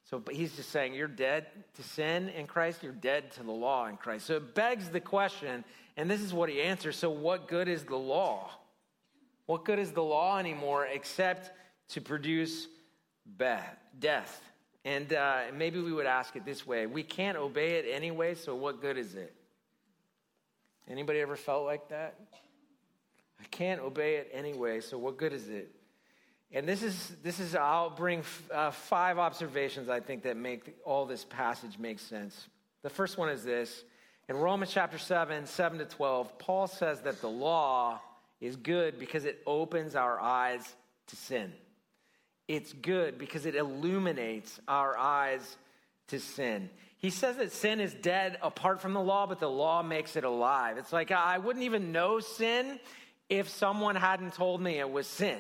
So 0.05 0.21
he's 0.29 0.57
just 0.57 0.71
saying, 0.71 0.95
you're 0.95 1.07
dead 1.07 1.47
to 1.77 1.85
sin 1.85 2.31
in 2.31 2.49
Christ, 2.49 2.83
you're 2.83 2.93
dead 2.93 3.31
to 3.33 3.45
the 3.45 3.53
law 3.53 3.87
in 3.87 3.97
Christ. 3.97 4.27
So 4.27 4.37
it 4.37 4.57
begs 4.57 4.89
the 4.89 5.01
question, 5.01 5.65
and 5.97 6.11
this 6.11 6.21
is 6.21 6.35
what 6.35 6.49
he 6.49 6.61
answers 6.61 6.97
so, 6.97 7.11
what 7.11 7.47
good 7.47 7.69
is 7.69 7.85
the 7.85 7.97
law? 7.97 8.51
What 9.47 9.65
good 9.65 9.79
is 9.79 9.93
the 9.93 10.03
law 10.03 10.39
anymore 10.39 10.87
except 10.87 11.53
to 11.91 12.01
produce 12.01 12.67
death? 13.39 14.43
And 14.85 15.13
uh, 15.13 15.43
maybe 15.55 15.81
we 15.81 15.93
would 15.93 16.07
ask 16.07 16.37
it 16.37 16.45
this 16.45 16.67
way 16.67 16.87
we 16.87 17.03
can't 17.03 17.37
obey 17.37 17.79
it 17.79 17.87
anyway, 17.91 18.35
so 18.35 18.55
what 18.55 18.81
good 18.81 18.97
is 18.97 19.15
it? 19.15 19.35
Anybody 20.89 21.21
ever 21.21 21.37
felt 21.37 21.65
like 21.65 21.89
that? 21.89 22.19
I 23.41 23.45
can't 23.51 23.81
obey 23.81 24.17
it 24.17 24.31
anyway, 24.33 24.81
so 24.81 24.99
what 24.99 25.17
good 25.17 25.33
is 25.33 25.49
it? 25.49 25.71
And 26.53 26.67
this 26.67 26.83
is, 26.83 27.13
this 27.23 27.39
is 27.39 27.55
I'll 27.55 27.91
bring 27.91 28.25
uh, 28.53 28.71
five 28.73 29.19
observations 29.19 29.89
I 29.89 30.01
think 30.01 30.25
that 30.25 30.37
make 30.37 30.77
all 30.85 31.07
this 31.07 31.25
passage 31.25 31.79
make 31.79 32.01
sense. 32.01 32.49
The 32.83 32.91
first 32.91 33.19
one 33.19 33.29
is 33.29 33.45
this. 33.45 33.85
In 34.29 34.37
Romans 34.37 34.73
chapter 34.73 34.99
7, 34.99 35.47
7 35.47 35.79
to 35.79 35.85
12, 35.85 36.39
Paul 36.39 36.67
says 36.67 37.01
that 37.03 37.21
the 37.21 37.29
law 37.29 38.01
is 38.41 38.57
good 38.57 38.99
because 38.99 39.25
it 39.25 39.43
opens 39.47 39.95
our 39.95 40.19
eyes 40.21 40.75
to 41.09 41.17
sin 41.17 41.53
it's 42.51 42.73
good 42.73 43.17
because 43.17 43.47
it 43.47 43.55
illuminates 43.55 44.59
our 44.67 44.99
eyes 44.99 45.57
to 46.09 46.19
sin. 46.19 46.69
He 46.99 47.11
says 47.11 47.37
that 47.37 47.53
sin 47.53 47.79
is 47.79 47.95
dead 47.95 48.39
apart 48.43 48.81
from 48.81 48.93
the 48.93 49.01
law, 49.01 49.29
but 49.29 49.39
the 49.39 49.49
law 49.49 49.85
makes 49.85 50.17
it 50.17 50.25
alive. 50.25 50.77
It's 50.77 50.93
like 50.93 51.13
I 51.13 51.39
wouldn't 51.39 51.65
even 51.65 51.93
know 51.93 52.19
sin 52.19 52.81
if 53.29 53.49
someone 53.49 53.95
hadn't 53.95 54.35
told 54.35 54.61
me 54.61 54.81
it 54.81 54.91
was 54.91 55.07
sin, 55.07 55.39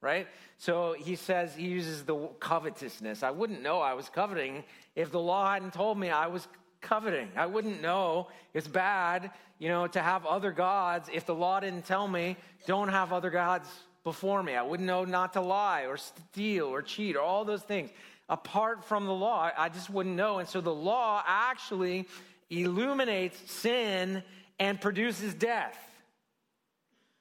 right? 0.00 0.28
So 0.56 0.92
he 0.92 1.16
says, 1.16 1.56
he 1.56 1.66
uses 1.66 2.04
the 2.04 2.16
covetousness. 2.38 3.24
I 3.24 3.32
wouldn't 3.32 3.60
know 3.60 3.80
I 3.80 3.94
was 3.94 4.08
coveting 4.08 4.62
if 4.94 5.10
the 5.10 5.18
law 5.18 5.52
hadn't 5.52 5.72
told 5.72 5.98
me 5.98 6.10
I 6.10 6.28
was 6.28 6.46
coveting. 6.80 7.28
I 7.34 7.46
wouldn't 7.46 7.82
know 7.82 8.28
it's 8.54 8.68
bad, 8.68 9.32
you 9.58 9.68
know, 9.68 9.88
to 9.88 10.00
have 10.00 10.24
other 10.26 10.52
gods 10.52 11.08
if 11.12 11.26
the 11.26 11.34
law 11.34 11.58
didn't 11.58 11.86
tell 11.86 12.06
me 12.06 12.36
don't 12.68 12.88
have 12.88 13.12
other 13.12 13.30
gods 13.30 13.68
before 14.04 14.42
me. 14.42 14.54
I 14.54 14.62
wouldn't 14.62 14.86
know 14.86 15.04
not 15.04 15.34
to 15.34 15.40
lie 15.40 15.86
or 15.86 15.96
steal 15.96 16.66
or 16.66 16.82
cheat 16.82 17.16
or 17.16 17.20
all 17.20 17.44
those 17.44 17.62
things. 17.62 17.90
Apart 18.28 18.84
from 18.84 19.06
the 19.06 19.12
law, 19.12 19.50
I 19.56 19.68
just 19.68 19.90
wouldn't 19.90 20.14
know. 20.14 20.38
And 20.38 20.48
so 20.48 20.60
the 20.60 20.74
law 20.74 21.22
actually 21.26 22.06
illuminates 22.48 23.50
sin 23.50 24.22
and 24.58 24.80
produces 24.80 25.34
death. 25.34 25.76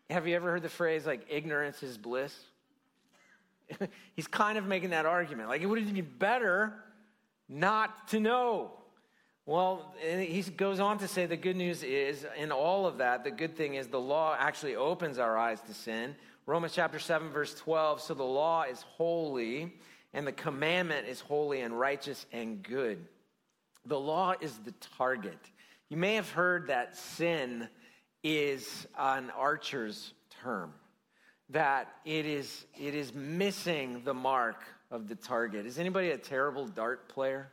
Have 0.09 0.27
you 0.27 0.35
ever 0.35 0.51
heard 0.51 0.63
the 0.63 0.69
phrase 0.69 1.05
like 1.05 1.25
ignorance 1.29 1.83
is 1.83 1.97
bliss? 1.97 2.35
He's 4.15 4.27
kind 4.27 4.57
of 4.57 4.65
making 4.65 4.91
that 4.91 5.05
argument. 5.05 5.49
Like 5.49 5.61
it 5.61 5.67
would 5.67 5.93
be 5.93 6.01
better 6.01 6.73
not 7.47 8.09
to 8.09 8.19
know. 8.19 8.71
Well, 9.45 9.95
he 9.99 10.43
goes 10.43 10.79
on 10.79 10.99
to 10.99 11.07
say 11.07 11.25
the 11.25 11.35
good 11.35 11.55
news 11.55 11.81
is, 11.81 12.25
in 12.37 12.51
all 12.51 12.85
of 12.85 12.99
that, 12.99 13.23
the 13.23 13.31
good 13.31 13.57
thing 13.57 13.75
is 13.75 13.87
the 13.87 13.99
law 13.99 14.35
actually 14.37 14.75
opens 14.75 15.17
our 15.17 15.35
eyes 15.35 15.59
to 15.61 15.73
sin. 15.73 16.15
Romans 16.49 16.73
chapter 16.73 16.97
7, 16.97 17.29
verse 17.29 17.53
12. 17.53 18.01
So 18.01 18.15
the 18.15 18.23
law 18.23 18.63
is 18.63 18.81
holy, 18.81 19.71
and 20.15 20.25
the 20.25 20.31
commandment 20.31 21.07
is 21.07 21.19
holy 21.19 21.61
and 21.61 21.79
righteous 21.79 22.25
and 22.33 22.63
good. 22.63 23.05
The 23.85 23.99
law 23.99 24.33
is 24.41 24.57
the 24.65 24.73
target. 24.97 25.37
You 25.89 25.97
may 25.97 26.15
have 26.15 26.31
heard 26.31 26.65
that 26.69 26.97
sin 26.97 27.69
is 28.23 28.87
an 28.97 29.29
archer's 29.37 30.11
term, 30.41 30.73
that 31.51 31.87
it 32.03 32.25
is, 32.25 32.65
it 32.81 32.95
is 32.95 33.13
missing 33.13 34.01
the 34.03 34.15
mark 34.15 34.63
of 34.89 35.07
the 35.07 35.13
target. 35.13 35.67
Is 35.67 35.77
anybody 35.77 36.09
a 36.09 36.17
terrible 36.17 36.65
dart 36.65 37.09
player? 37.09 37.51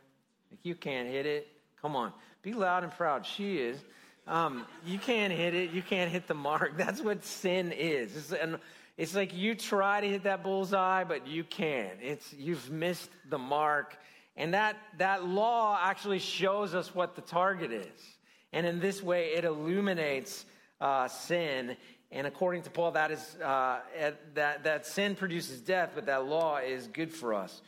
Like 0.49 0.61
you 0.63 0.73
can't 0.73 1.07
hit 1.07 1.27
it? 1.27 1.47
Come 1.83 1.95
on, 1.95 2.13
be 2.41 2.53
loud 2.53 2.81
and 2.81 2.91
proud. 2.91 3.27
She 3.27 3.59
is. 3.59 3.77
Um, 4.25 4.65
you 4.85 4.97
can't 4.97 5.31
hit 5.31 5.53
it. 5.53 5.69
You 5.69 5.83
can't 5.83 6.11
hit 6.11 6.27
the 6.27 6.33
mark. 6.33 6.73
That's 6.77 6.99
what 6.99 7.23
sin 7.23 7.71
is. 7.71 8.15
It's 8.17 8.31
an 8.31 8.57
it's 8.97 9.13
like 9.13 9.35
you 9.35 9.53
try 9.53 10.01
to 10.01 10.07
hit 10.07 10.23
that 10.23 10.41
bullseye, 10.41 11.03
but 11.03 11.27
you 11.27 11.43
can't. 11.43 11.99
It's 12.01 12.33
you've 12.33 12.71
missed 12.71 13.11
the 13.29 13.37
mark. 13.37 13.95
And 14.35 14.53
that, 14.55 14.77
that 14.97 15.25
law 15.25 15.79
actually 15.81 16.19
shows 16.19 16.73
us 16.73 16.93
what 16.95 17.15
the 17.15 17.21
target 17.21 17.71
is. 17.71 18.01
And 18.53 18.65
in 18.65 18.79
this 18.79 19.03
way, 19.03 19.33
it 19.33 19.45
illuminates 19.45 20.45
uh, 20.81 21.07
sin. 21.07 21.77
And 22.11 22.25
according 22.25 22.63
to 22.63 22.69
Paul, 22.71 22.91
that, 22.91 23.11
is, 23.11 23.35
uh, 23.35 23.81
that, 24.33 24.63
that 24.63 24.85
sin 24.87 25.15
produces 25.15 25.61
death, 25.61 25.91
but 25.93 26.07
that 26.07 26.25
law 26.25 26.57
is 26.57 26.87
good 26.87 27.13
for 27.13 27.33
us. 27.33 27.61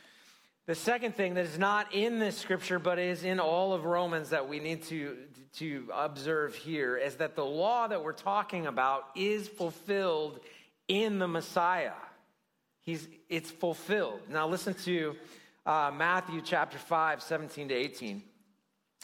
The 0.66 0.74
second 0.74 1.16
thing 1.16 1.34
that 1.34 1.44
is 1.44 1.58
not 1.58 1.94
in 1.94 2.18
this 2.18 2.36
scripture, 2.36 2.78
but 2.78 2.98
is 2.98 3.24
in 3.24 3.40
all 3.40 3.72
of 3.72 3.84
Romans 3.84 4.30
that 4.30 4.48
we 4.48 4.60
need 4.60 4.82
to, 4.84 5.16
to 5.58 5.88
observe 5.92 6.54
here, 6.54 6.96
is 6.96 7.16
that 7.16 7.34
the 7.34 7.44
law 7.44 7.88
that 7.88 8.02
we're 8.02 8.12
talking 8.12 8.66
about 8.66 9.04
is 9.16 9.48
fulfilled 9.48 10.40
in 10.90 11.20
the 11.20 11.28
Messiah. 11.28 11.92
He's, 12.80 13.06
it's 13.28 13.48
fulfilled. 13.48 14.22
Now, 14.28 14.48
listen 14.48 14.74
to 14.84 15.14
uh, 15.64 15.92
Matthew 15.96 16.42
chapter 16.44 16.78
5, 16.78 17.22
17 17.22 17.68
to 17.68 17.74
18. 17.74 18.22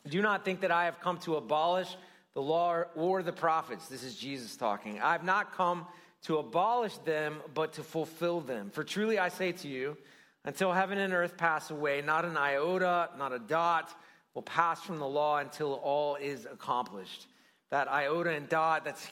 Do 0.09 0.21
not 0.21 0.45
think 0.45 0.63
that 0.63 0.73
I 0.73 0.87
have 0.87 0.99
come 0.99 1.19
to 1.19 1.37
abolish 1.37 1.97
the 2.35 2.43
law 2.43 2.83
or 2.97 3.23
the 3.23 3.33
prophets. 3.33 3.87
This 3.87 4.03
is 4.03 4.17
Jesus 4.17 4.57
talking. 4.57 5.01
I 5.01 5.13
have 5.13 5.23
not 5.23 5.55
come 5.55 5.87
to 6.23 6.39
abolish 6.39 6.97
them, 6.99 7.37
but 7.55 7.75
to 7.75 7.85
fulfill 7.85 8.41
them. 8.41 8.71
For 8.71 8.83
truly 8.83 9.21
I 9.21 9.29
say 9.29 9.53
to 9.53 9.69
you, 9.69 9.97
until 10.45 10.73
heaven 10.73 10.99
and 10.99 11.13
earth 11.13 11.37
pass 11.37 11.71
away, 11.71 12.03
not 12.03 12.25
an 12.25 12.37
iota, 12.37 13.11
not 13.17 13.33
a 13.33 13.39
dot 13.39 13.95
will 14.35 14.43
pass 14.43 14.83
from 14.83 14.99
the 14.99 15.07
law 15.07 15.39
until 15.39 15.75
all 15.75 16.17
is 16.17 16.47
accomplished. 16.47 17.29
That 17.71 17.89
iota 17.89 18.31
and 18.31 18.49
dot, 18.49 18.85
that's 18.85 19.09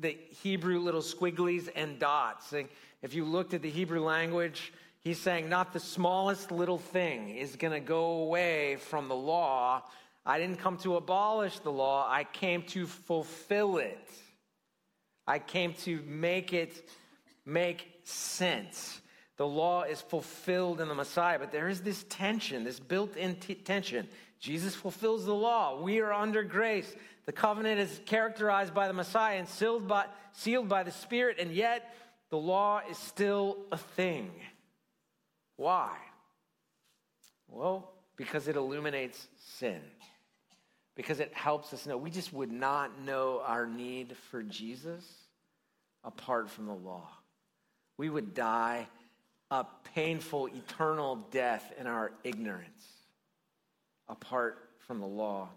the 0.00 0.16
Hebrew 0.42 0.80
little 0.80 1.00
squigglies 1.00 1.68
and 1.74 1.98
dots. 1.98 2.52
If 3.02 3.14
you 3.14 3.24
looked 3.24 3.54
at 3.54 3.62
the 3.62 3.70
Hebrew 3.70 4.02
language, 4.02 4.72
he's 5.00 5.18
saying 5.18 5.48
not 5.48 5.72
the 5.72 5.80
smallest 5.80 6.50
little 6.50 6.78
thing 6.78 7.30
is 7.30 7.56
going 7.56 7.72
to 7.72 7.80
go 7.80 8.22
away 8.22 8.76
from 8.76 9.08
the 9.08 9.16
law. 9.16 9.82
I 10.24 10.38
didn't 10.38 10.58
come 10.58 10.76
to 10.78 10.96
abolish 10.96 11.58
the 11.60 11.72
law, 11.72 12.06
I 12.08 12.24
came 12.24 12.62
to 12.64 12.86
fulfill 12.86 13.78
it. 13.78 14.08
I 15.26 15.38
came 15.38 15.74
to 15.84 16.02
make 16.06 16.52
it 16.52 16.88
make 17.44 18.00
sense. 18.04 19.00
The 19.36 19.46
law 19.46 19.82
is 19.82 20.00
fulfilled 20.00 20.80
in 20.80 20.88
the 20.88 20.94
Messiah, 20.94 21.38
but 21.38 21.52
there 21.52 21.68
is 21.68 21.82
this 21.82 22.04
tension, 22.08 22.64
this 22.64 22.80
built 22.80 23.16
in 23.16 23.36
t- 23.36 23.54
tension. 23.54 24.08
Jesus 24.40 24.74
fulfills 24.74 25.26
the 25.26 25.34
law. 25.34 25.80
We 25.80 26.00
are 26.00 26.12
under 26.12 26.42
grace. 26.42 26.94
The 27.28 27.32
covenant 27.32 27.78
is 27.78 28.00
characterized 28.06 28.72
by 28.72 28.88
the 28.88 28.94
Messiah 28.94 29.36
and 29.36 29.46
sealed 29.46 29.86
by, 29.86 30.06
sealed 30.32 30.66
by 30.66 30.82
the 30.82 30.90
Spirit, 30.90 31.36
and 31.38 31.52
yet 31.52 31.94
the 32.30 32.38
law 32.38 32.80
is 32.90 32.96
still 32.96 33.58
a 33.70 33.76
thing. 33.76 34.30
Why? 35.56 35.94
Well, 37.46 37.92
because 38.16 38.48
it 38.48 38.56
illuminates 38.56 39.26
sin, 39.58 39.82
because 40.96 41.20
it 41.20 41.34
helps 41.34 41.74
us 41.74 41.84
know. 41.84 41.98
We 41.98 42.10
just 42.10 42.32
would 42.32 42.50
not 42.50 43.02
know 43.02 43.42
our 43.44 43.66
need 43.66 44.16
for 44.30 44.42
Jesus 44.42 45.04
apart 46.04 46.48
from 46.48 46.64
the 46.64 46.72
law. 46.72 47.10
We 47.98 48.08
would 48.08 48.32
die 48.32 48.88
a 49.50 49.66
painful, 49.94 50.46
eternal 50.46 51.16
death 51.30 51.74
in 51.78 51.86
our 51.86 52.10
ignorance 52.24 52.86
apart 54.08 54.70
from 54.86 55.00
the 55.00 55.06
law. 55.06 55.50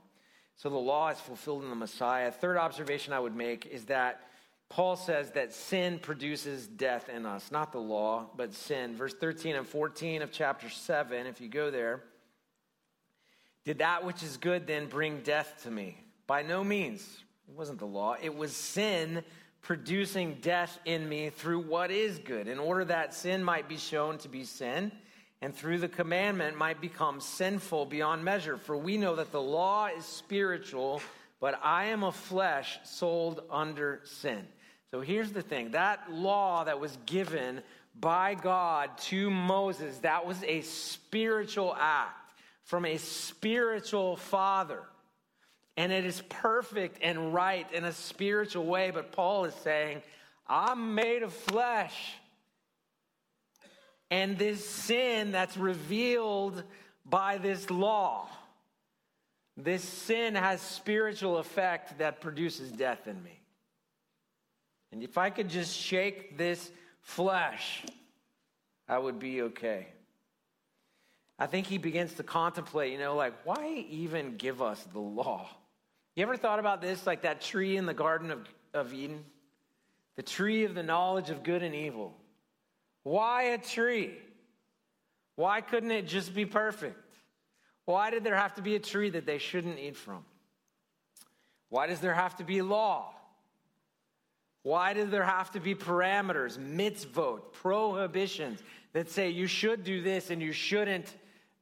So 0.62 0.70
the 0.70 0.78
law 0.78 1.10
is 1.10 1.20
fulfilled 1.20 1.64
in 1.64 1.72
the 1.72 1.76
Messiah. 1.76 2.30
Third 2.30 2.56
observation 2.56 3.14
I 3.14 3.20
would 3.20 3.36
make 3.36 3.66
is 3.66 3.86
that 3.86 4.22
Paul 4.70 4.96
says 4.96 5.32
that 5.32 5.56
sin 5.56 5.98
produces 5.98 6.68
death 6.68 7.10
in 7.10 7.26
us, 7.26 7.52
not 7.52 7.72
the 7.72 7.80
law, 7.80 8.30
but 8.38 8.54
sin. 8.54 8.96
Verse 8.96 9.16
13 9.16 9.56
and 9.56 9.66
14 9.66 10.22
of 10.22 10.32
chapter 10.32 10.70
7, 10.70 11.26
if 11.26 11.42
you 11.42 11.50
go 11.50 11.72
there, 11.72 12.04
did 13.66 13.80
that 13.80 14.06
which 14.06 14.22
is 14.22 14.38
good 14.38 14.68
then 14.68 14.86
bring 14.86 15.22
death 15.22 15.62
to 15.64 15.72
me? 15.72 15.98
By 16.28 16.44
no 16.44 16.64
means. 16.64 17.02
It 17.50 17.56
wasn't 17.56 17.80
the 17.80 17.88
law, 17.88 18.16
it 18.22 18.36
was 18.36 18.56
sin 18.56 19.24
producing 19.64 20.38
death 20.42 20.78
in 20.86 21.10
me 21.10 21.32
through 21.32 21.62
what 21.62 21.90
is 21.90 22.20
good, 22.20 22.48
in 22.48 22.60
order 22.60 22.86
that 22.86 23.16
sin 23.16 23.44
might 23.44 23.68
be 23.68 23.78
shown 23.78 24.20
to 24.20 24.30
be 24.30 24.44
sin, 24.44 24.92
and 25.42 25.56
through 25.56 25.80
the 25.80 25.88
commandment 25.88 26.58
might 26.58 26.80
become 26.80 27.20
sinful 27.20 27.88
beyond 27.88 28.24
measure. 28.24 28.58
For 28.58 28.78
we 28.78 28.98
know 28.98 29.16
that 29.16 29.32
the 29.32 29.42
law 29.42 29.88
is 29.88 30.06
spiritual, 30.06 31.02
but 31.40 31.60
I 31.64 31.86
am 31.86 32.04
of 32.04 32.16
flesh, 32.16 32.80
sold 32.84 33.42
under 33.50 34.02
sin. 34.04 34.48
So 34.92 35.02
here's 35.02 35.32
the 35.32 35.42
thing 35.42 35.72
that 35.72 36.12
law 36.12 36.64
that 36.66 36.80
was 36.80 36.98
given 37.06 37.62
by 38.00 38.36
God 38.36 38.98
to 38.98 39.30
Moses, 39.30 39.98
that 40.00 40.26
was 40.26 40.42
a 40.44 40.62
spiritual 40.62 41.76
act 41.78 42.34
from 42.64 42.86
a 42.86 42.98
spiritual 42.98 44.16
father. 44.16 44.84
And 45.78 45.92
it 45.92 46.06
is 46.06 46.22
perfect 46.30 47.00
and 47.02 47.34
right 47.34 47.66
in 47.74 47.86
a 47.86 47.94
spiritual 47.94 48.66
way. 48.66 48.92
But 48.92 49.12
Paul 49.12 49.46
is 49.46 49.56
saying, 49.56 50.02
I'm 50.48 50.96
made 50.96 51.24
of 51.24 51.34
flesh. 51.34 52.14
And 54.12 54.38
this 54.38 54.68
sin 54.68 55.32
that's 55.32 55.56
revealed 55.56 56.64
by 57.06 57.38
this 57.38 57.72
law, 57.72 58.28
this 59.56 59.84
sin 59.84 60.36
has 60.36 60.62
spiritual 60.62 61.38
effect 61.38 61.98
that 62.00 62.20
produces 62.20 62.72
death 62.72 63.08
in 63.08 63.24
me. 63.24 63.40
And 64.92 65.02
if 65.02 65.18
I 65.18 65.30
could 65.30 65.50
just 65.50 65.76
shake 65.76 66.38
this 66.38 66.70
flesh, 67.00 67.84
I 68.88 68.98
would 68.98 69.18
be 69.18 69.44
okay. 69.44 69.88
I 71.40 71.48
think 71.48 71.66
he 71.66 71.78
begins 71.78 72.14
to 72.16 72.24
contemplate, 72.24 72.92
you 72.92 73.00
know, 73.00 73.16
like, 73.16 73.34
why 73.46 73.86
even 73.90 74.36
give 74.36 74.62
us 74.62 74.84
the 74.92 75.00
law? 75.00 75.50
You 76.16 76.24
ever 76.24 76.36
thought 76.36 76.60
about 76.60 76.82
this, 76.82 77.08
like 77.08 77.22
that 77.22 77.40
tree 77.40 77.78
in 77.78 77.86
the 77.86 77.94
Garden 77.94 78.30
of, 78.30 78.46
of 78.74 78.94
Eden? 78.94 79.24
The 80.18 80.24
tree 80.24 80.66
of 80.66 80.76
the 80.76 80.84
knowledge 80.84 81.30
of 81.30 81.44
good 81.44 81.64
and 81.64 81.74
evil. 81.74 82.14
Why 83.04 83.44
a 83.44 83.58
tree? 83.58 84.14
Why 85.36 85.62
couldn't 85.62 85.92
it 85.92 86.08
just 86.08 86.34
be 86.36 86.46
perfect? 86.46 86.98
Why 87.86 88.10
did 88.10 88.24
there 88.24 88.36
have 88.36 88.54
to 88.56 88.62
be 88.62 88.76
a 88.76 88.80
tree 88.80 89.10
that 89.10 89.26
they 89.26 89.38
shouldn't 89.38 89.80
eat 89.80 89.98
from? 89.98 90.24
Why 91.70 91.88
does 91.88 92.00
there 92.00 92.14
have 92.14 92.36
to 92.38 92.44
be 92.44 92.62
law? 92.62 93.14
Why 94.64 94.94
does 94.94 95.10
there 95.10 95.24
have 95.24 95.52
to 95.52 95.60
be 95.60 95.74
parameters, 95.74 96.60
mitzvot, 96.60 97.54
prohibitions 97.54 98.60
that 98.94 99.10
say 99.10 99.30
you 99.30 99.48
should 99.48 99.84
do 99.84 100.02
this 100.02 100.30
and 100.30 100.42
you 100.42 100.52
shouldn't 100.52 101.16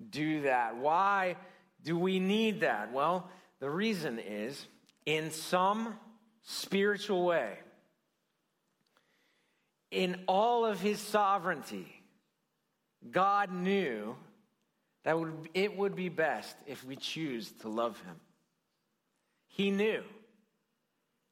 do 0.09 0.41
that? 0.41 0.75
Why 0.75 1.37
do 1.83 1.97
we 1.97 2.19
need 2.19 2.61
that? 2.61 2.91
Well, 2.91 3.29
the 3.59 3.69
reason 3.69 4.19
is 4.19 4.67
in 5.05 5.31
some 5.31 5.95
spiritual 6.41 7.25
way, 7.25 7.59
in 9.91 10.23
all 10.27 10.65
of 10.65 10.79
his 10.79 10.99
sovereignty, 10.99 11.87
God 13.11 13.51
knew 13.51 14.15
that 15.03 15.15
it 15.53 15.75
would 15.77 15.95
be 15.95 16.09
best 16.09 16.55
if 16.67 16.83
we 16.83 16.95
choose 16.95 17.51
to 17.61 17.69
love 17.69 17.99
him. 18.01 18.15
He 19.47 19.71
knew. 19.71 20.03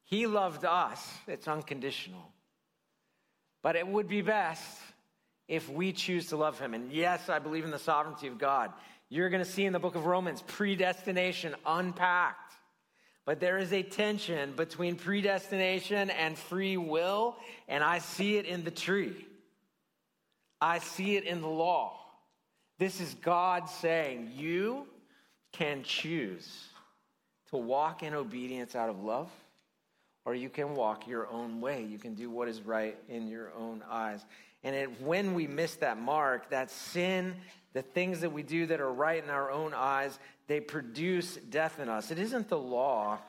He 0.06 0.26
loved 0.26 0.64
us, 0.64 1.06
it's 1.28 1.48
unconditional. 1.48 2.32
But 3.62 3.76
it 3.76 3.86
would 3.86 4.08
be 4.08 4.22
best 4.22 4.80
if 5.48 5.70
we 5.70 5.92
choose 5.92 6.28
to 6.28 6.38
love 6.38 6.60
him. 6.60 6.74
And 6.74 6.92
yes, 6.92 7.28
I 7.30 7.40
believe 7.40 7.66
in 7.66 7.72
the 7.72 7.80
sovereignty 7.80 8.28
of 8.28 8.38
God. 8.38 8.72
You're 9.10 9.30
going 9.30 9.44
to 9.44 9.50
see 9.50 9.66
in 9.66 9.74
the 9.74 9.80
book 9.80 9.96
of 9.96 10.06
Romans 10.06 10.44
predestination 10.48 11.56
unpacked. 11.66 12.54
But 13.28 13.42
there 13.42 13.58
is 13.58 13.74
a 13.74 13.84
tension 13.84 14.54
between 14.54 14.96
predestination 14.96 16.10
and 16.12 16.38
free 16.38 16.78
will, 16.78 17.36
and 17.68 17.84
I 17.84 18.00
see 18.00 18.38
it 18.38 18.46
in 18.46 18.64
the 18.64 18.72
tree. 18.72 19.28
I 20.62 20.80
see 20.80 21.18
it 21.18 21.26
in 21.26 21.42
the 21.42 21.50
law. 21.50 22.00
This 22.80 23.02
is 23.02 23.14
God 23.16 23.70
saying, 23.70 24.32
You 24.34 24.88
can 25.52 25.84
choose 25.84 26.70
to 27.50 27.58
walk 27.58 28.02
in 28.02 28.14
obedience 28.14 28.78
out 28.78 28.90
of 28.90 29.04
love, 29.04 29.30
or 30.24 30.34
you 30.34 30.50
can 30.50 30.74
walk 30.74 31.06
your 31.06 31.28
own 31.28 31.60
way. 31.60 31.84
You 31.84 31.98
can 31.98 32.14
do 32.14 32.30
what 32.30 32.48
is 32.48 32.62
right 32.62 32.98
in 33.10 33.28
your 33.28 33.52
own 33.60 33.84
eyes. 33.90 34.22
And 34.64 34.74
it, 34.74 35.02
when 35.02 35.34
we 35.34 35.48
miss 35.48 35.76
that 35.76 36.00
mark, 36.00 36.50
that 36.52 36.72
sin, 36.72 37.36
the 37.78 37.84
things 37.84 38.22
that 38.22 38.32
we 38.32 38.42
do 38.42 38.66
that 38.66 38.82
are 38.82 38.92
right 38.92 39.24
in 39.24 39.30
our 39.30 39.52
own 39.52 39.72
eyes, 39.72 40.18
they 40.48 40.60
produce 40.60 41.36
death 41.36 41.80
in 41.80 41.90
us. 41.90 42.10
It 42.10 42.18
isn't 42.18 42.50
the 42.50 42.58
law 42.58 43.20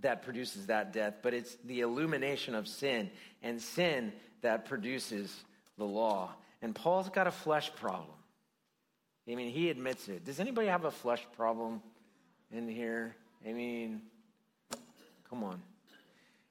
that 0.00 0.22
produces 0.22 0.66
that 0.66 0.92
death, 0.92 1.18
but 1.22 1.34
it's 1.34 1.56
the 1.64 1.82
illumination 1.82 2.56
of 2.56 2.66
sin 2.66 3.08
and 3.44 3.62
sin 3.62 4.12
that 4.40 4.64
produces 4.64 5.44
the 5.78 5.84
law. 5.84 6.32
And 6.62 6.74
Paul's 6.74 7.08
got 7.10 7.28
a 7.28 7.30
flesh 7.30 7.72
problem. 7.76 8.16
I 9.30 9.36
mean, 9.36 9.52
he 9.52 9.70
admits 9.70 10.08
it. 10.08 10.24
Does 10.24 10.40
anybody 10.40 10.66
have 10.66 10.84
a 10.84 10.90
flesh 10.90 11.24
problem 11.36 11.80
in 12.50 12.66
here? 12.66 13.14
I 13.48 13.52
mean, 13.52 14.02
come 15.30 15.44
on. 15.44 15.62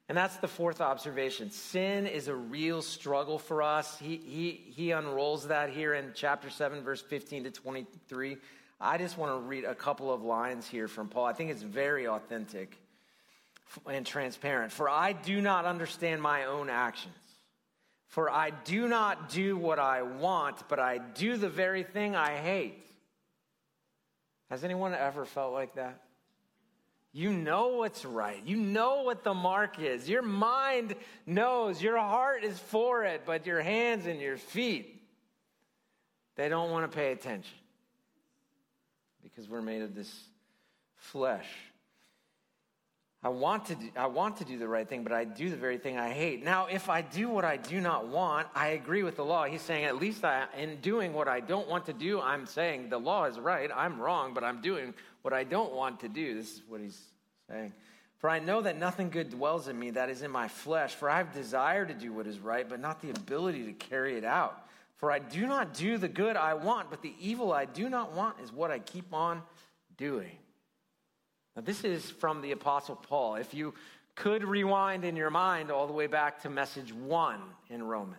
And 0.08 0.18
that's 0.18 0.36
the 0.36 0.48
fourth 0.48 0.80
observation. 0.80 1.50
Sin 1.50 2.06
is 2.06 2.28
a 2.28 2.34
real 2.34 2.82
struggle 2.82 3.38
for 3.38 3.62
us. 3.62 3.98
He, 3.98 4.16
he, 4.16 4.50
he 4.74 4.90
unrolls 4.90 5.48
that 5.48 5.70
here 5.70 5.94
in 5.94 6.12
chapter 6.14 6.50
7, 6.50 6.82
verse 6.82 7.00
15 7.00 7.44
to 7.44 7.50
23. 7.50 8.36
I 8.80 8.98
just 8.98 9.16
want 9.16 9.32
to 9.32 9.46
read 9.46 9.64
a 9.64 9.74
couple 9.74 10.12
of 10.12 10.22
lines 10.22 10.68
here 10.68 10.88
from 10.88 11.08
Paul. 11.08 11.24
I 11.24 11.32
think 11.32 11.50
it's 11.50 11.62
very 11.62 12.06
authentic 12.06 12.76
and 13.86 14.04
transparent. 14.04 14.72
For 14.72 14.90
I 14.90 15.12
do 15.12 15.40
not 15.40 15.64
understand 15.64 16.20
my 16.20 16.44
own 16.44 16.68
actions. 16.68 17.14
For 18.08 18.30
I 18.30 18.50
do 18.50 18.86
not 18.86 19.30
do 19.30 19.56
what 19.56 19.78
I 19.78 20.02
want, 20.02 20.68
but 20.68 20.78
I 20.78 20.98
do 20.98 21.36
the 21.36 21.48
very 21.48 21.82
thing 21.82 22.14
I 22.14 22.36
hate. 22.36 22.84
Has 24.50 24.62
anyone 24.62 24.94
ever 24.94 25.24
felt 25.24 25.52
like 25.52 25.74
that? 25.76 26.03
You 27.16 27.32
know 27.32 27.68
what's 27.68 28.04
right. 28.04 28.42
You 28.44 28.56
know 28.56 29.02
what 29.02 29.22
the 29.22 29.34
mark 29.34 29.78
is. 29.78 30.08
Your 30.08 30.20
mind 30.20 30.96
knows. 31.26 31.80
Your 31.80 31.96
heart 31.96 32.42
is 32.42 32.58
for 32.58 33.04
it, 33.04 33.22
but 33.24 33.46
your 33.46 33.62
hands 33.62 34.06
and 34.06 34.20
your 34.20 34.36
feet, 34.36 35.00
they 36.34 36.48
don't 36.48 36.72
want 36.72 36.90
to 36.90 36.94
pay 36.94 37.12
attention 37.12 37.56
because 39.22 39.48
we're 39.48 39.62
made 39.62 39.82
of 39.82 39.94
this 39.94 40.12
flesh. 40.96 41.46
I 43.24 43.30
want, 43.30 43.64
to 43.66 43.74
do, 43.74 43.88
I 43.96 44.06
want 44.06 44.36
to 44.36 44.44
do 44.44 44.58
the 44.58 44.68
right 44.68 44.86
thing, 44.86 45.02
but 45.02 45.10
I 45.10 45.24
do 45.24 45.48
the 45.48 45.56
very 45.56 45.78
thing 45.78 45.96
I 45.96 46.10
hate. 46.10 46.44
Now, 46.44 46.66
if 46.66 46.90
I 46.90 47.00
do 47.00 47.30
what 47.30 47.42
I 47.42 47.56
do 47.56 47.80
not 47.80 48.06
want, 48.06 48.48
I 48.54 48.68
agree 48.68 49.02
with 49.02 49.16
the 49.16 49.24
law. 49.24 49.46
He's 49.46 49.62
saying, 49.62 49.86
at 49.86 49.96
least 49.96 50.26
I, 50.26 50.44
in 50.58 50.76
doing 50.82 51.14
what 51.14 51.26
I 51.26 51.40
don't 51.40 51.66
want 51.66 51.86
to 51.86 51.94
do, 51.94 52.20
I'm 52.20 52.44
saying 52.44 52.90
the 52.90 52.98
law 52.98 53.24
is 53.24 53.40
right. 53.40 53.70
I'm 53.74 53.98
wrong, 53.98 54.34
but 54.34 54.44
I'm 54.44 54.60
doing 54.60 54.92
what 55.22 55.32
I 55.32 55.42
don't 55.42 55.72
want 55.72 56.00
to 56.00 56.08
do. 56.08 56.34
This 56.34 56.52
is 56.52 56.62
what 56.68 56.82
he's 56.82 57.00
saying. 57.48 57.72
For 58.18 58.28
I 58.28 58.40
know 58.40 58.60
that 58.60 58.78
nothing 58.78 59.08
good 59.08 59.30
dwells 59.30 59.68
in 59.68 59.78
me, 59.78 59.92
that 59.92 60.10
is 60.10 60.20
in 60.20 60.30
my 60.30 60.48
flesh. 60.48 60.94
For 60.94 61.08
I 61.08 61.16
have 61.16 61.32
desire 61.32 61.86
to 61.86 61.94
do 61.94 62.12
what 62.12 62.26
is 62.26 62.38
right, 62.38 62.68
but 62.68 62.78
not 62.78 63.00
the 63.00 63.08
ability 63.08 63.64
to 63.64 63.72
carry 63.72 64.18
it 64.18 64.24
out. 64.24 64.66
For 64.96 65.10
I 65.10 65.18
do 65.18 65.46
not 65.46 65.72
do 65.72 65.96
the 65.96 66.08
good 66.08 66.36
I 66.36 66.52
want, 66.52 66.90
but 66.90 67.00
the 67.00 67.14
evil 67.18 67.54
I 67.54 67.64
do 67.64 67.88
not 67.88 68.12
want 68.12 68.36
is 68.42 68.52
what 68.52 68.70
I 68.70 68.80
keep 68.80 69.14
on 69.14 69.42
doing. 69.96 70.36
Now, 71.56 71.62
this 71.62 71.84
is 71.84 72.10
from 72.10 72.42
the 72.42 72.52
Apostle 72.52 72.96
Paul. 72.96 73.36
If 73.36 73.54
you 73.54 73.74
could 74.14 74.44
rewind 74.44 75.04
in 75.04 75.16
your 75.16 75.30
mind 75.30 75.70
all 75.70 75.86
the 75.86 75.92
way 75.92 76.06
back 76.06 76.42
to 76.42 76.50
message 76.50 76.92
one 76.92 77.40
in 77.70 77.82
Romans, 77.82 78.18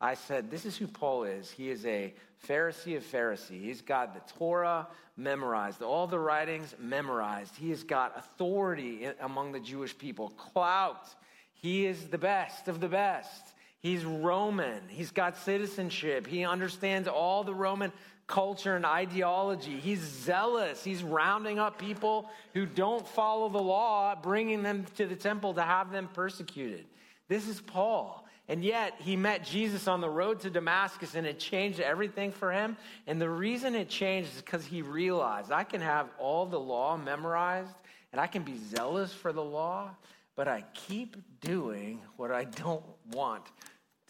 I 0.00 0.14
said, 0.14 0.50
This 0.50 0.64
is 0.64 0.76
who 0.76 0.86
Paul 0.86 1.24
is. 1.24 1.50
He 1.50 1.70
is 1.70 1.84
a 1.84 2.14
Pharisee 2.46 2.96
of 2.96 3.04
Pharisees. 3.04 3.62
He's 3.62 3.82
got 3.82 4.14
the 4.14 4.32
Torah 4.38 4.86
memorized, 5.16 5.82
all 5.82 6.06
the 6.06 6.18
writings 6.18 6.74
memorized. 6.78 7.56
He 7.56 7.70
has 7.70 7.82
got 7.82 8.16
authority 8.16 9.08
among 9.20 9.52
the 9.52 9.60
Jewish 9.60 9.96
people, 9.96 10.30
clout. 10.30 11.08
He 11.52 11.86
is 11.86 12.06
the 12.06 12.18
best 12.18 12.68
of 12.68 12.80
the 12.80 12.88
best. 12.88 13.54
He's 13.80 14.04
Roman. 14.04 14.80
He's 14.88 15.10
got 15.10 15.36
citizenship. 15.36 16.26
He 16.26 16.44
understands 16.44 17.08
all 17.08 17.44
the 17.44 17.54
Roman 17.54 17.92
culture 18.28 18.76
and 18.76 18.86
ideology. 18.86 19.80
He's 19.80 20.00
zealous. 20.00 20.84
He's 20.84 21.02
rounding 21.02 21.58
up 21.58 21.78
people 21.78 22.30
who 22.54 22.66
don't 22.66 23.06
follow 23.08 23.48
the 23.48 23.58
law, 23.58 24.14
bringing 24.14 24.62
them 24.62 24.86
to 24.96 25.06
the 25.06 25.16
temple 25.16 25.54
to 25.54 25.62
have 25.62 25.90
them 25.90 26.08
persecuted. 26.12 26.84
This 27.26 27.48
is 27.48 27.60
Paul. 27.60 28.24
And 28.50 28.64
yet, 28.64 28.94
he 28.98 29.16
met 29.16 29.44
Jesus 29.44 29.88
on 29.88 30.00
the 30.00 30.08
road 30.08 30.40
to 30.40 30.50
Damascus 30.50 31.14
and 31.14 31.26
it 31.26 31.38
changed 31.38 31.80
everything 31.80 32.32
for 32.32 32.52
him. 32.52 32.76
And 33.06 33.20
the 33.20 33.28
reason 33.28 33.74
it 33.74 33.88
changed 33.88 34.30
is 34.36 34.42
because 34.42 34.64
he 34.64 34.80
realized 34.82 35.50
I 35.50 35.64
can 35.64 35.80
have 35.80 36.08
all 36.18 36.46
the 36.46 36.60
law 36.60 36.96
memorized 36.96 37.74
and 38.12 38.20
I 38.20 38.26
can 38.26 38.42
be 38.42 38.56
zealous 38.56 39.12
for 39.12 39.32
the 39.32 39.44
law, 39.44 39.90
but 40.34 40.48
I 40.48 40.64
keep 40.72 41.16
doing 41.40 42.00
what 42.16 42.30
I 42.30 42.44
don't 42.44 42.84
want 43.10 43.44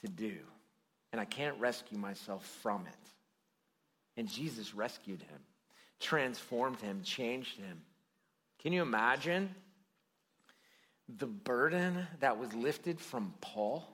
to 0.03 0.09
do. 0.09 0.37
And 1.13 1.21
I 1.21 1.25
can't 1.25 1.59
rescue 1.59 1.99
myself 1.99 2.45
from 2.63 2.87
it. 2.87 2.98
And 4.19 4.29
Jesus 4.29 4.75
rescued 4.75 5.23
him, 5.23 5.39
transformed 6.01 6.81
him, 6.81 7.03
changed 7.05 7.57
him. 7.57 7.81
Can 8.61 8.73
you 8.73 8.83
imagine 8.83 9.55
the 11.09 11.29
burden 11.29 12.05
that 12.19 12.37
was 12.37 12.53
lifted 12.53 13.01
from 13.01 13.33
Paul? 13.41 13.89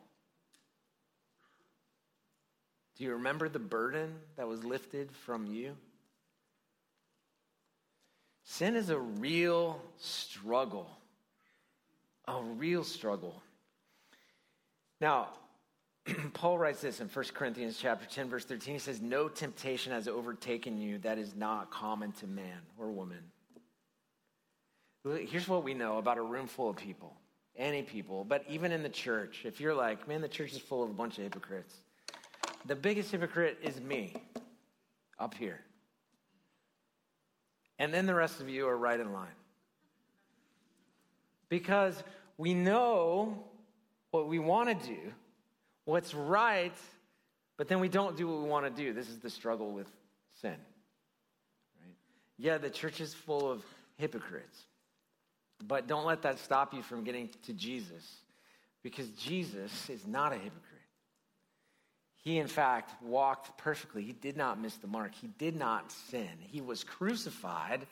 Do 2.96 3.04
you 3.04 3.12
remember 3.12 3.50
the 3.50 3.58
burden 3.58 4.14
that 4.36 4.48
was 4.48 4.64
lifted 4.64 5.12
from 5.12 5.46
you? 5.46 5.76
Sin 8.44 8.76
is 8.76 8.88
a 8.88 8.98
real 8.98 9.78
struggle. 9.98 10.88
A 12.28 12.40
real 12.42 12.82
struggle. 12.82 13.42
Now, 15.02 15.28
Paul 16.34 16.58
writes 16.58 16.80
this 16.82 17.00
in 17.00 17.08
1 17.08 17.24
Corinthians 17.34 17.78
chapter 17.80 18.06
10 18.06 18.28
verse 18.28 18.44
13. 18.44 18.74
He 18.74 18.78
says, 18.78 19.00
"No 19.00 19.28
temptation 19.28 19.92
has 19.92 20.06
overtaken 20.08 20.78
you 20.78 20.98
that 20.98 21.18
is 21.18 21.34
not 21.34 21.70
common 21.70 22.12
to 22.12 22.26
man 22.26 22.60
or 22.78 22.90
woman." 22.90 23.30
Here's 25.04 25.48
what 25.48 25.64
we 25.64 25.74
know 25.74 25.98
about 25.98 26.16
a 26.16 26.22
room 26.22 26.46
full 26.46 26.70
of 26.70 26.76
people. 26.76 27.14
Any 27.56 27.82
people, 27.82 28.24
but 28.24 28.44
even 28.48 28.72
in 28.72 28.82
the 28.82 28.88
church, 28.88 29.44
if 29.44 29.60
you're 29.60 29.74
like, 29.74 30.08
"Man, 30.08 30.20
the 30.20 30.28
church 30.28 30.52
is 30.52 30.58
full 30.58 30.82
of 30.82 30.90
a 30.90 30.94
bunch 30.94 31.18
of 31.18 31.24
hypocrites." 31.24 31.74
The 32.66 32.74
biggest 32.74 33.10
hypocrite 33.10 33.58
is 33.62 33.80
me 33.80 34.14
up 35.18 35.34
here. 35.34 35.60
And 37.78 37.92
then 37.92 38.06
the 38.06 38.14
rest 38.14 38.40
of 38.40 38.48
you 38.48 38.66
are 38.66 38.76
right 38.76 38.98
in 38.98 39.12
line. 39.12 39.34
Because 41.48 42.02
we 42.38 42.54
know 42.54 43.44
what 44.10 44.28
we 44.28 44.38
want 44.38 44.68
to 44.68 44.86
do, 44.86 45.12
what's 45.84 46.14
right, 46.14 46.74
but 47.56 47.68
then 47.68 47.80
we 47.80 47.88
don't 47.88 48.16
do 48.16 48.28
what 48.28 48.42
we 48.42 48.48
want 48.48 48.64
to 48.64 48.82
do. 48.82 48.92
This 48.92 49.08
is 49.08 49.18
the 49.18 49.30
struggle 49.30 49.70
with 49.70 49.88
sin. 50.40 50.56
Right? 51.80 51.96
Yeah, 52.38 52.58
the 52.58 52.70
church 52.70 53.00
is 53.00 53.14
full 53.14 53.50
of 53.50 53.62
hypocrites. 53.96 54.58
But 55.66 55.86
don't 55.86 56.04
let 56.04 56.22
that 56.22 56.38
stop 56.38 56.74
you 56.74 56.82
from 56.82 57.04
getting 57.04 57.30
to 57.46 57.52
Jesus 57.52 58.16
because 58.82 59.08
Jesus 59.10 59.88
is 59.88 60.06
not 60.06 60.32
a 60.32 60.36
hypocrite. 60.36 60.60
He, 62.22 62.38
in 62.38 62.48
fact, 62.48 63.02
walked 63.02 63.56
perfectly. 63.58 64.02
He 64.02 64.12
did 64.12 64.36
not 64.36 64.60
miss 64.60 64.76
the 64.76 64.86
mark. 64.86 65.12
He 65.14 65.28
did 65.38 65.56
not 65.56 65.92
sin. 65.92 66.28
He 66.40 66.60
was 66.60 66.82
crucified. 66.82 67.86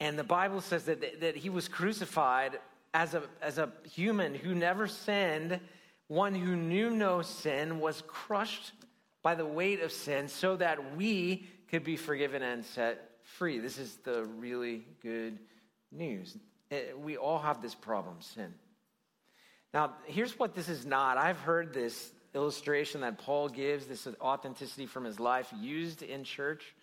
And 0.00 0.18
the 0.18 0.24
Bible 0.24 0.60
says 0.60 0.84
that, 0.84 1.20
that 1.20 1.36
he 1.36 1.48
was 1.48 1.68
crucified 1.68 2.58
as 2.92 3.14
a, 3.14 3.22
as 3.40 3.58
a 3.58 3.70
human 3.90 4.34
who 4.34 4.54
never 4.54 4.88
sinned, 4.88 5.60
one 6.08 6.34
who 6.34 6.56
knew 6.56 6.90
no 6.90 7.22
sin, 7.22 7.80
was 7.80 8.02
crushed 8.06 8.72
by 9.22 9.34
the 9.34 9.46
weight 9.46 9.80
of 9.80 9.92
sin 9.92 10.28
so 10.28 10.56
that 10.56 10.96
we 10.96 11.46
could 11.68 11.84
be 11.84 11.96
forgiven 11.96 12.42
and 12.42 12.64
set 12.64 13.10
free. 13.22 13.58
This 13.58 13.78
is 13.78 13.96
the 14.04 14.24
really 14.24 14.84
good 15.02 15.38
news. 15.90 16.36
Eh, 16.70 16.92
we 16.96 17.16
all 17.16 17.38
have 17.38 17.62
this 17.62 17.74
problem 17.74 18.16
sin. 18.20 18.52
Now, 19.72 19.94
here's 20.04 20.38
what 20.38 20.54
this 20.54 20.68
is 20.68 20.84
not. 20.84 21.16
I've 21.16 21.38
heard 21.38 21.72
this 21.72 22.12
illustration 22.34 23.00
that 23.02 23.18
Paul 23.18 23.48
gives, 23.48 23.86
this 23.86 24.06
authenticity 24.20 24.86
from 24.86 25.04
his 25.04 25.18
life, 25.18 25.52
used 25.60 26.02
in 26.02 26.24
church, 26.24 26.74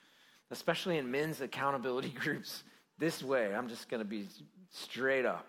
especially 0.50 0.98
in 0.98 1.12
men's 1.12 1.42
accountability 1.42 2.10
groups, 2.20 2.64
this 2.98 3.22
way. 3.22 3.54
I'm 3.54 3.68
just 3.68 3.90
going 3.90 4.02
to 4.02 4.10
be 4.10 4.28
straight 4.72 5.26
up. 5.26 5.46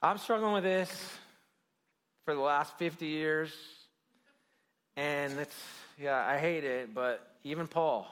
I'm 0.00 0.18
struggling 0.18 0.52
with 0.52 0.64
this 0.64 0.90
for 2.24 2.34
the 2.34 2.40
last 2.40 2.78
50 2.78 3.06
years, 3.06 3.50
and 4.96 5.38
it's, 5.38 5.56
yeah, 6.00 6.24
I 6.26 6.38
hate 6.38 6.64
it, 6.64 6.94
but 6.94 7.34
even 7.44 7.66
Paul, 7.66 8.06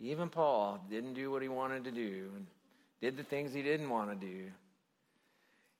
even 0.00 0.28
Paul 0.28 0.78
didn't 0.90 1.14
do 1.14 1.30
what 1.30 1.42
he 1.42 1.48
wanted 1.48 1.84
to 1.84 1.90
do 1.90 2.30
and 2.36 2.46
did 3.00 3.16
the 3.16 3.22
things 3.22 3.52
he 3.52 3.62
didn't 3.62 3.88
want 3.88 4.10
to 4.10 4.26
do. 4.26 4.44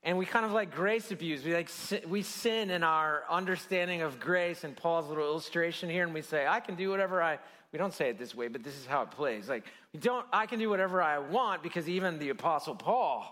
And 0.02 0.18
we 0.18 0.24
kind 0.24 0.46
of 0.46 0.52
like 0.52 0.74
grace 0.74 1.10
abuse. 1.10 1.44
We 1.44 1.52
like 1.52 1.70
we 2.08 2.22
sin 2.22 2.70
in 2.70 2.84
our 2.84 3.24
understanding 3.28 4.02
of 4.02 4.20
grace 4.20 4.62
and 4.62 4.76
Paul's 4.76 5.08
little 5.08 5.24
illustration 5.24 5.90
here, 5.90 6.04
and 6.04 6.14
we 6.14 6.22
say, 6.22 6.46
I 6.46 6.60
can 6.60 6.76
do 6.76 6.90
whatever 6.90 7.22
I 7.22 7.38
we 7.72 7.78
don't 7.78 7.92
say 7.92 8.10
it 8.10 8.18
this 8.18 8.34
way, 8.34 8.46
but 8.48 8.62
this 8.62 8.74
is 8.74 8.86
how 8.86 9.02
it 9.02 9.10
plays. 9.10 9.48
Like, 9.48 9.64
we 9.92 9.98
don't 9.98 10.24
I 10.32 10.46
can 10.46 10.60
do 10.60 10.70
whatever 10.70 11.02
I 11.02 11.18
want 11.18 11.62
because 11.62 11.88
even 11.88 12.20
the 12.20 12.28
apostle 12.28 12.76
Paul 12.76 13.24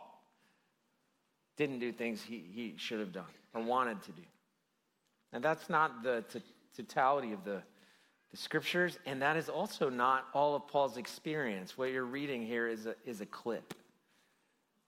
didn't 1.56 1.78
do 1.78 1.92
things 1.92 2.20
he, 2.20 2.44
he 2.52 2.74
should 2.76 2.98
have 2.98 3.12
done 3.12 3.24
or 3.54 3.62
wanted 3.62 4.02
to 4.02 4.12
do. 4.12 4.22
And 5.32 5.42
that's 5.42 5.68
not 5.68 6.02
the 6.02 6.24
t- 6.32 6.42
totality 6.76 7.32
of 7.32 7.44
the, 7.44 7.62
the 8.30 8.36
scriptures, 8.36 8.98
and 9.06 9.22
that 9.22 9.36
is 9.36 9.48
also 9.48 9.88
not 9.88 10.26
all 10.34 10.54
of 10.56 10.68
Paul's 10.68 10.96
experience. 10.96 11.78
What 11.78 11.90
you're 11.90 12.04
reading 12.04 12.44
here 12.44 12.68
is 12.68 12.86
a, 12.86 12.94
is 13.04 13.20
a 13.20 13.26
clip. 13.26 13.74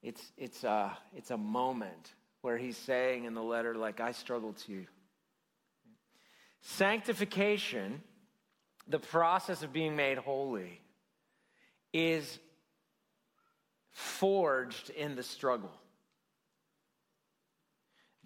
It's, 0.03 0.33
it's, 0.37 0.63
a, 0.65 0.97
it's 1.17 1.31
a 1.31 1.37
moment 1.37 2.13
where 2.43 2.59
he's 2.59 2.77
saying 2.77 3.25
in 3.25 3.35
the 3.35 3.43
letter, 3.43 3.75
like, 3.75 4.01
I 4.01 4.13
struggle 4.13 4.53
too. 4.53 4.87
Sanctification, 6.61 8.03
the 8.87 8.99
process 8.99 9.63
of 9.63 9.73
being 9.73 9.97
made 9.97 10.19
holy, 10.19 10.81
is 11.93 12.39
forged 13.93 14.91
in 14.91 15.17
the 15.17 15.23
struggle. 15.23 15.73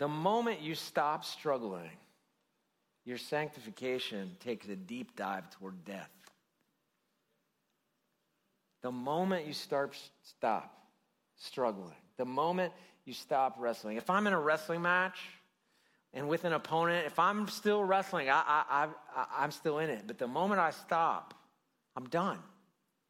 The 0.01 0.09
moment 0.09 0.63
you 0.63 0.75
stop 0.75 1.27
struggling, 1.27 1.91
your 3.05 3.19
sanctification 3.19 4.35
takes 4.41 4.67
a 4.67 4.75
deep 4.75 5.15
dive 5.15 5.51
toward 5.51 5.85
death. 5.85 6.11
The 8.83 8.91
moment 8.91 9.47
you 9.47 9.53
start 9.53 9.95
stop 10.23 10.75
struggling. 11.37 11.95
The 12.17 12.25
moment 12.25 12.73
you 13.05 13.13
stop 13.13 13.57
wrestling. 13.59 13.99
If 13.99 14.09
I'm 14.09 14.27
in 14.27 14.33
a 14.33 14.41
wrestling 14.41 14.81
match 14.81 15.19
and 16.15 16.31
with 16.31 16.47
an 16.47 16.55
opponent, 16.55 17.07
if 17.07 17.19
I'm 17.19 17.47
still 17.49 17.85
wrestling, 17.85 18.31
I, 18.31 18.43
I, 18.47 18.89
I, 19.15 19.27
I'm 19.37 19.51
still 19.51 19.81
in 19.81 19.91
it. 19.91 20.05
But 20.07 20.17
the 20.17 20.27
moment 20.27 20.63
I 20.63 20.71
stop, 20.71 21.35
I'm 21.95 22.09
done, 22.09 22.39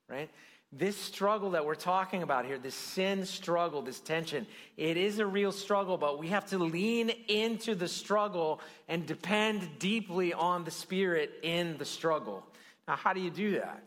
right? 0.09 0.29
This 0.73 0.97
struggle 0.97 1.51
that 1.51 1.67
we're 1.67 1.75
talking 1.75 2.23
about 2.23 2.45
here, 2.45 2.57
this 2.57 2.77
sin 2.77 3.27
struggle, 3.27 3.83
this 3.83 3.99
tension, 3.99 4.47
it 4.77 4.97
is 4.97 5.19
a 5.19 5.27
real 5.27 5.51
struggle, 5.51 5.99
but 5.99 6.21
we 6.21 6.29
have 6.29 6.47
to 6.51 6.59
lean 6.59 7.11
into 7.27 7.75
the 7.75 7.89
struggle 7.89 8.61
and 8.89 9.05
depend 9.05 9.69
deeply 9.81 10.33
on 10.33 10.63
the 10.63 10.71
Spirit 10.71 11.33
in 11.43 11.77
the 11.79 11.85
struggle. 11.85 12.47
Now, 12.87 12.95
how 12.95 13.13
do 13.13 13.21
you 13.21 13.31
do 13.31 13.59
that? 13.59 13.83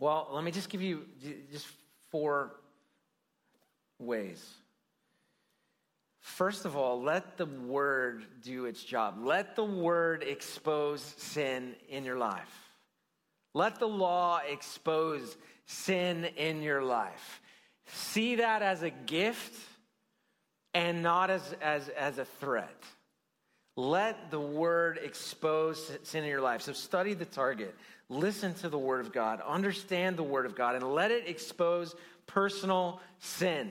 Well, 0.00 0.28
let 0.32 0.42
me 0.42 0.50
just 0.50 0.68
give 0.68 0.82
you 0.82 1.04
just 1.52 1.66
four 2.10 2.54
ways. 4.00 4.44
First 6.20 6.64
of 6.64 6.76
all, 6.76 7.00
let 7.02 7.36
the 7.36 7.46
word 7.46 8.24
do 8.42 8.66
its 8.66 8.82
job. 8.82 9.18
Let 9.20 9.54
the 9.56 9.64
word 9.64 10.24
expose 10.24 11.02
sin 11.18 11.74
in 11.88 12.04
your 12.04 12.18
life. 12.18 12.68
Let 13.54 13.78
the 13.78 13.88
law 13.88 14.40
expose 14.48 15.36
sin 15.68 16.24
in 16.36 16.62
your 16.62 16.82
life. 16.82 17.40
See 17.86 18.36
that 18.36 18.62
as 18.62 18.82
a 18.82 18.90
gift 18.90 19.54
and 20.74 21.02
not 21.02 21.30
as, 21.30 21.54
as, 21.62 21.88
as 21.90 22.18
a 22.18 22.24
threat. 22.24 22.82
Let 23.76 24.30
the 24.30 24.40
word 24.40 24.98
expose 25.02 25.92
sin 26.02 26.24
in 26.24 26.30
your 26.30 26.40
life. 26.40 26.62
So 26.62 26.72
study 26.72 27.14
the 27.14 27.24
target, 27.24 27.74
listen 28.08 28.54
to 28.54 28.68
the 28.68 28.78
word 28.78 29.00
of 29.00 29.12
God, 29.12 29.40
understand 29.46 30.16
the 30.16 30.22
word 30.22 30.46
of 30.46 30.56
God, 30.56 30.74
and 30.74 30.84
let 30.84 31.10
it 31.10 31.28
expose 31.28 31.94
personal 32.26 33.00
sin. 33.18 33.70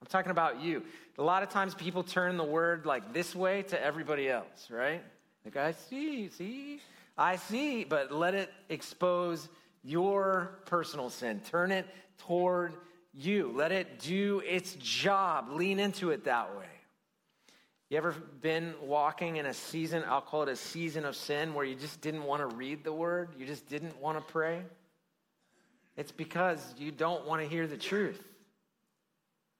I'm 0.00 0.06
talking 0.06 0.30
about 0.30 0.62
you. 0.62 0.82
A 1.18 1.22
lot 1.22 1.42
of 1.42 1.50
times 1.50 1.74
people 1.74 2.02
turn 2.02 2.36
the 2.36 2.44
word 2.44 2.86
like 2.86 3.12
this 3.12 3.34
way 3.34 3.62
to 3.64 3.84
everybody 3.84 4.30
else, 4.30 4.68
right? 4.70 5.02
Like, 5.44 5.56
I 5.56 5.72
see, 5.72 6.28
see, 6.28 6.80
I 7.18 7.36
see, 7.36 7.84
but 7.84 8.12
let 8.12 8.34
it 8.34 8.50
expose 8.68 9.48
your 9.82 10.58
personal 10.66 11.10
sin. 11.10 11.40
Turn 11.50 11.72
it 11.72 11.86
toward 12.18 12.74
you. 13.12 13.52
Let 13.54 13.72
it 13.72 13.98
do 13.98 14.42
its 14.46 14.74
job. 14.74 15.48
Lean 15.50 15.78
into 15.78 16.10
it 16.10 16.24
that 16.24 16.56
way. 16.56 16.66
You 17.90 17.98
ever 17.98 18.12
been 18.40 18.74
walking 18.82 19.36
in 19.36 19.44
a 19.44 19.52
season, 19.52 20.02
I'll 20.06 20.22
call 20.22 20.44
it 20.44 20.48
a 20.48 20.56
season 20.56 21.04
of 21.04 21.14
sin, 21.14 21.52
where 21.52 21.64
you 21.64 21.74
just 21.74 22.00
didn't 22.00 22.24
want 22.24 22.40
to 22.40 22.56
read 22.56 22.84
the 22.84 22.92
word? 22.92 23.34
You 23.38 23.44
just 23.44 23.68
didn't 23.68 24.00
want 24.00 24.16
to 24.16 24.32
pray? 24.32 24.62
It's 25.96 26.10
because 26.10 26.74
you 26.78 26.90
don't 26.90 27.26
want 27.26 27.42
to 27.42 27.48
hear 27.48 27.66
the 27.66 27.76
truth. 27.76 28.22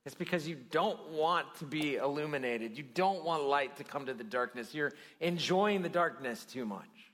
It's 0.07 0.15
because 0.15 0.49
you 0.49 0.57
don't 0.71 1.11
want 1.11 1.47
to 1.59 1.67
be 1.67 1.97
illuminated. 1.97 2.79
You 2.79 2.85
don't 2.85 3.23
want 3.23 3.43
light 3.45 3.77
to 3.77 3.85
come 3.85 4.07
to 4.07 4.15
the 4.15 4.25
darkness. 4.25 4.75
You're 4.75 4.95
enjoying 5.21 5.83
the 5.83 5.91
darkness 5.91 6.45
too 6.45 6.65
much. 6.65 7.12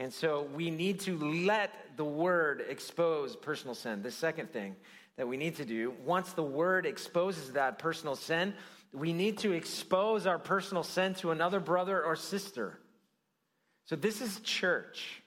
And 0.00 0.10
so 0.10 0.48
we 0.54 0.70
need 0.70 1.00
to 1.00 1.18
let 1.18 1.74
the 1.98 2.06
word 2.06 2.64
expose 2.66 3.36
personal 3.36 3.74
sin. 3.74 4.02
The 4.02 4.10
second 4.10 4.50
thing 4.50 4.74
that 5.18 5.28
we 5.28 5.36
need 5.36 5.56
to 5.56 5.66
do, 5.66 5.92
once 6.06 6.32
the 6.32 6.42
word 6.42 6.86
exposes 6.86 7.52
that 7.52 7.78
personal 7.78 8.16
sin, 8.16 8.54
we 8.94 9.12
need 9.12 9.36
to 9.40 9.52
expose 9.52 10.26
our 10.26 10.38
personal 10.38 10.84
sin 10.84 11.12
to 11.16 11.32
another 11.32 11.60
brother 11.60 12.02
or 12.02 12.16
sister. 12.16 12.78
So 13.84 13.94
this 13.94 14.22
is 14.22 14.40
church. 14.40 15.20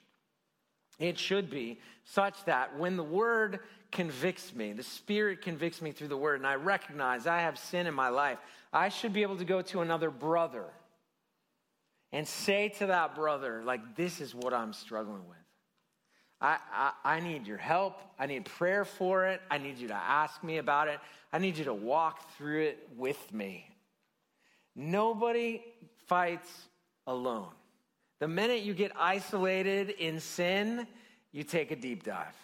It 0.98 1.20
should 1.20 1.50
be 1.50 1.78
such 2.02 2.44
that 2.46 2.76
when 2.76 2.96
the 2.96 3.04
word 3.04 3.60
convicts 3.92 4.52
me, 4.56 4.72
the 4.72 4.82
Spirit 4.82 5.40
convicts 5.40 5.80
me 5.82 5.92
through 5.92 6.08
the 6.08 6.16
word, 6.16 6.40
and 6.40 6.46
I 6.48 6.56
recognize 6.56 7.28
I 7.28 7.42
have 7.42 7.60
sin 7.60 7.86
in 7.86 7.94
my 7.94 8.08
life, 8.08 8.38
I 8.72 8.88
should 8.88 9.12
be 9.12 9.22
able 9.22 9.36
to 9.36 9.44
go 9.44 9.62
to 9.62 9.82
another 9.82 10.10
brother 10.10 10.64
and 12.14 12.28
say 12.28 12.68
to 12.68 12.86
that 12.86 13.16
brother, 13.16 13.62
like, 13.64 13.96
this 13.96 14.20
is 14.20 14.36
what 14.36 14.54
I'm 14.54 14.72
struggling 14.72 15.28
with. 15.28 15.36
I, 16.40 16.58
I, 16.72 16.92
I, 17.16 17.20
need 17.20 17.44
your 17.44 17.58
help. 17.58 18.00
I 18.20 18.26
need 18.26 18.44
prayer 18.44 18.84
for 18.84 19.26
it. 19.26 19.40
I 19.50 19.58
need 19.58 19.78
you 19.78 19.88
to 19.88 19.94
ask 19.94 20.42
me 20.44 20.58
about 20.58 20.86
it. 20.86 21.00
I 21.32 21.38
need 21.38 21.56
you 21.58 21.64
to 21.64 21.74
walk 21.74 22.30
through 22.36 22.62
it 22.62 22.88
with 22.96 23.32
me. 23.32 23.68
Nobody 24.76 25.60
fights 26.06 26.68
alone. 27.08 27.50
The 28.20 28.28
minute 28.28 28.62
you 28.62 28.74
get 28.74 28.92
isolated 28.96 29.90
in 29.90 30.20
sin, 30.20 30.86
you 31.32 31.42
take 31.42 31.72
a 31.72 31.76
deep 31.76 32.04
dive. 32.04 32.36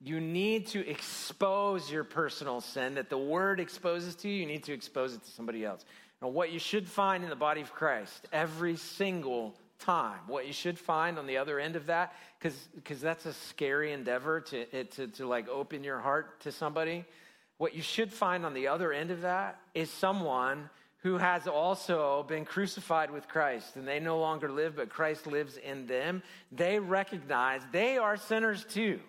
You 0.00 0.20
need 0.20 0.66
to 0.68 0.84
expose 0.88 1.92
your 1.92 2.02
personal 2.02 2.60
sin 2.60 2.94
that 2.94 3.08
the 3.08 3.18
word 3.18 3.60
exposes 3.60 4.16
to 4.16 4.28
you. 4.28 4.34
You 4.34 4.46
need 4.46 4.64
to 4.64 4.72
expose 4.72 5.14
it 5.14 5.22
to 5.22 5.30
somebody 5.30 5.64
else. 5.64 5.84
What 6.30 6.52
you 6.52 6.58
should 6.58 6.88
find 6.88 7.24
in 7.24 7.30
the 7.30 7.36
body 7.36 7.60
of 7.60 7.72
Christ 7.72 8.28
every 8.32 8.76
single 8.76 9.54
time, 9.80 10.20
what 10.28 10.46
you 10.46 10.52
should 10.52 10.78
find 10.78 11.18
on 11.18 11.26
the 11.26 11.38
other 11.38 11.58
end 11.58 11.76
of 11.76 11.86
that, 11.86 12.14
because 12.40 13.00
that's 13.00 13.26
a 13.26 13.32
scary 13.32 13.92
endeavor 13.92 14.40
to, 14.40 14.84
to, 14.84 15.06
to 15.08 15.26
like 15.26 15.48
open 15.48 15.82
your 15.82 15.98
heart 15.98 16.40
to 16.40 16.52
somebody. 16.52 17.04
What 17.58 17.74
you 17.74 17.82
should 17.82 18.12
find 18.12 18.46
on 18.46 18.54
the 18.54 18.68
other 18.68 18.92
end 18.92 19.10
of 19.10 19.22
that 19.22 19.60
is 19.74 19.90
someone 19.90 20.70
who 20.98 21.18
has 21.18 21.48
also 21.48 22.24
been 22.28 22.44
crucified 22.44 23.10
with 23.10 23.26
Christ 23.26 23.74
and 23.76 23.86
they 23.86 23.98
no 23.98 24.20
longer 24.20 24.48
live, 24.50 24.76
but 24.76 24.88
Christ 24.88 25.26
lives 25.26 25.56
in 25.56 25.86
them. 25.86 26.22
They 26.52 26.78
recognize 26.78 27.62
they 27.72 27.98
are 27.98 28.16
sinners 28.16 28.64
too. 28.64 29.00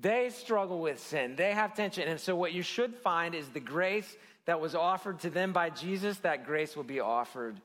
They 0.00 0.30
struggle 0.30 0.80
with 0.80 1.00
sin. 1.00 1.34
They 1.34 1.52
have 1.52 1.74
tension. 1.74 2.08
And 2.08 2.20
so, 2.20 2.36
what 2.36 2.52
you 2.52 2.62
should 2.62 2.94
find 2.94 3.34
is 3.34 3.48
the 3.48 3.58
grace 3.58 4.16
that 4.48 4.62
was 4.62 4.74
offered 4.74 5.18
to 5.18 5.28
them 5.28 5.52
by 5.52 5.68
Jesus, 5.68 6.16
that 6.20 6.46
grace 6.46 6.74
will 6.74 6.82
be 6.82 7.00
offered 7.00 7.60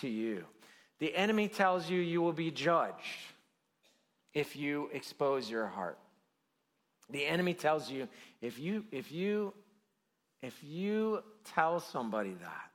to 0.00 0.08
you. 0.08 0.42
The 0.98 1.14
enemy 1.14 1.48
tells 1.48 1.90
you 1.90 2.00
you 2.00 2.22
will 2.22 2.32
be 2.32 2.50
judged 2.50 2.94
if 4.32 4.56
you 4.56 4.88
expose 4.94 5.50
your 5.50 5.66
heart. 5.66 5.98
The 7.10 7.26
enemy 7.26 7.52
tells 7.52 7.90
you 7.90 8.08
if 8.40 8.58
you 8.58 8.86
if 8.90 9.12
you 9.12 9.52
if 10.40 10.58
you 10.64 11.22
tell 11.54 11.78
somebody 11.78 12.34
that 12.40 12.70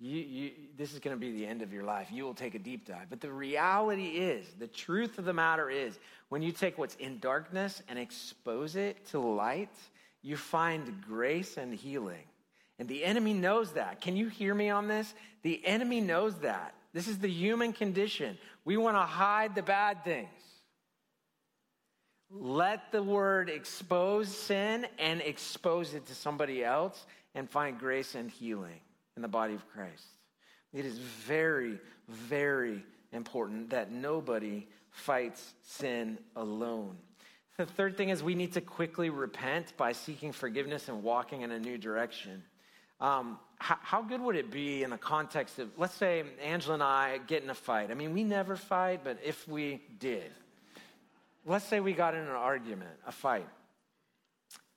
you, 0.00 0.16
you, 0.16 0.50
this 0.76 0.92
is 0.92 0.98
going 0.98 1.14
to 1.14 1.20
be 1.20 1.30
the 1.30 1.46
end 1.46 1.62
of 1.62 1.72
your 1.72 1.84
life. 1.84 2.08
You 2.10 2.24
will 2.24 2.34
take 2.34 2.56
a 2.56 2.58
deep 2.58 2.84
dive. 2.84 3.06
But 3.10 3.20
the 3.20 3.32
reality 3.32 4.06
is, 4.06 4.44
the 4.58 4.66
truth 4.66 5.18
of 5.18 5.24
the 5.24 5.32
matter 5.32 5.70
is, 5.70 5.98
when 6.30 6.42
you 6.42 6.50
take 6.50 6.78
what's 6.78 6.94
in 6.96 7.20
darkness 7.20 7.80
and 7.88 7.96
expose 7.96 8.74
it 8.74 9.06
to 9.06 9.20
light, 9.20 9.70
you 10.28 10.36
find 10.36 11.02
grace 11.08 11.56
and 11.56 11.74
healing. 11.74 12.22
And 12.78 12.86
the 12.86 13.02
enemy 13.02 13.32
knows 13.32 13.72
that. 13.72 14.02
Can 14.02 14.14
you 14.14 14.28
hear 14.28 14.54
me 14.54 14.68
on 14.68 14.86
this? 14.86 15.14
The 15.42 15.66
enemy 15.66 16.02
knows 16.02 16.34
that. 16.40 16.74
This 16.92 17.08
is 17.08 17.18
the 17.18 17.30
human 17.30 17.72
condition. 17.72 18.36
We 18.66 18.76
want 18.76 18.98
to 18.98 19.02
hide 19.02 19.54
the 19.54 19.62
bad 19.62 20.04
things. 20.04 20.28
Let 22.30 22.92
the 22.92 23.02
word 23.02 23.48
expose 23.48 24.28
sin 24.28 24.86
and 24.98 25.22
expose 25.22 25.94
it 25.94 26.04
to 26.08 26.14
somebody 26.14 26.62
else 26.62 27.06
and 27.34 27.48
find 27.48 27.78
grace 27.78 28.14
and 28.14 28.30
healing 28.30 28.80
in 29.16 29.22
the 29.22 29.28
body 29.28 29.54
of 29.54 29.66
Christ. 29.70 30.04
It 30.74 30.84
is 30.84 30.98
very, 30.98 31.78
very 32.06 32.84
important 33.12 33.70
that 33.70 33.90
nobody 33.90 34.66
fights 34.90 35.54
sin 35.62 36.18
alone. 36.36 36.98
The 37.58 37.66
third 37.66 37.96
thing 37.96 38.10
is 38.10 38.22
we 38.22 38.36
need 38.36 38.52
to 38.52 38.60
quickly 38.60 39.10
repent 39.10 39.76
by 39.76 39.90
seeking 39.90 40.30
forgiveness 40.30 40.88
and 40.88 41.02
walking 41.02 41.42
in 41.42 41.50
a 41.50 41.58
new 41.58 41.76
direction. 41.76 42.44
Um, 43.00 43.36
how, 43.58 43.76
how, 43.82 44.02
good 44.02 44.20
would 44.20 44.36
it 44.36 44.52
be 44.52 44.84
in 44.84 44.90
the 44.90 44.98
context 44.98 45.58
of, 45.58 45.68
let's 45.76 45.94
say 45.94 46.22
Angela 46.40 46.74
and 46.74 46.82
I 46.84 47.18
get 47.26 47.42
in 47.42 47.50
a 47.50 47.54
fight? 47.54 47.90
I 47.90 47.94
mean, 47.94 48.14
we 48.14 48.22
never 48.22 48.54
fight, 48.54 49.00
but 49.02 49.18
if 49.24 49.48
we 49.48 49.80
did, 49.98 50.30
let's 51.44 51.64
say 51.64 51.80
we 51.80 51.94
got 51.94 52.14
in 52.14 52.20
an 52.20 52.28
argument, 52.28 52.90
a 53.08 53.12
fight, 53.12 53.48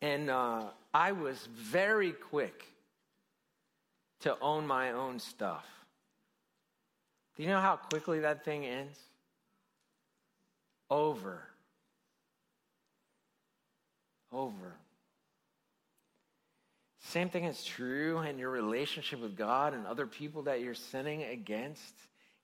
and 0.02 0.32
uh, 0.32 0.64
I 0.92 1.12
was 1.12 1.48
very 1.54 2.14
quick 2.14 2.66
to 4.22 4.36
own 4.42 4.66
my 4.66 4.92
own 4.92 5.20
stuff. 5.20 5.68
Do 7.38 7.44
you 7.44 7.50
know 7.50 7.62
how 7.62 7.76
quickly 7.76 8.22
that 8.22 8.44
thing 8.44 8.66
ends? 8.66 8.98
Over. 10.90 11.44
Over. 14.32 14.76
Same 17.06 17.30
thing 17.30 17.46
is 17.46 17.64
true 17.64 18.20
in 18.20 18.38
your 18.38 18.50
relationship 18.50 19.20
with 19.20 19.36
God 19.36 19.74
and 19.74 19.86
other 19.86 20.06
people 20.06 20.44
that 20.44 20.62
you're 20.62 20.74
sinning 20.74 21.24
against. 21.24 21.94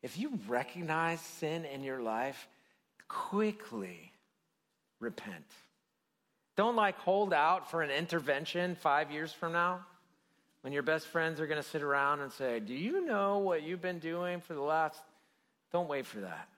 If 0.01 0.17
you 0.17 0.39
recognize 0.47 1.21
sin 1.21 1.63
in 1.65 1.83
your 1.83 2.01
life, 2.01 2.47
quickly 3.07 4.11
repent. 4.99 5.45
Don't 6.55 6.75
like 6.75 6.97
hold 6.99 7.33
out 7.33 7.69
for 7.69 7.83
an 7.83 7.91
intervention 7.91 8.75
five 8.75 9.11
years 9.11 9.31
from 9.31 9.53
now 9.53 9.85
when 10.61 10.73
your 10.73 10.83
best 10.83 11.07
friends 11.07 11.39
are 11.39 11.47
going 11.47 11.61
to 11.61 11.69
sit 11.69 11.83
around 11.83 12.19
and 12.19 12.31
say, 12.31 12.59
Do 12.59 12.73
you 12.73 13.05
know 13.05 13.37
what 13.37 13.63
you've 13.63 13.81
been 13.81 13.99
doing 13.99 14.41
for 14.41 14.53
the 14.53 14.61
last? 14.61 14.99
Don't 15.71 15.87
wait 15.87 16.05
for 16.05 16.21
that. 16.21 16.49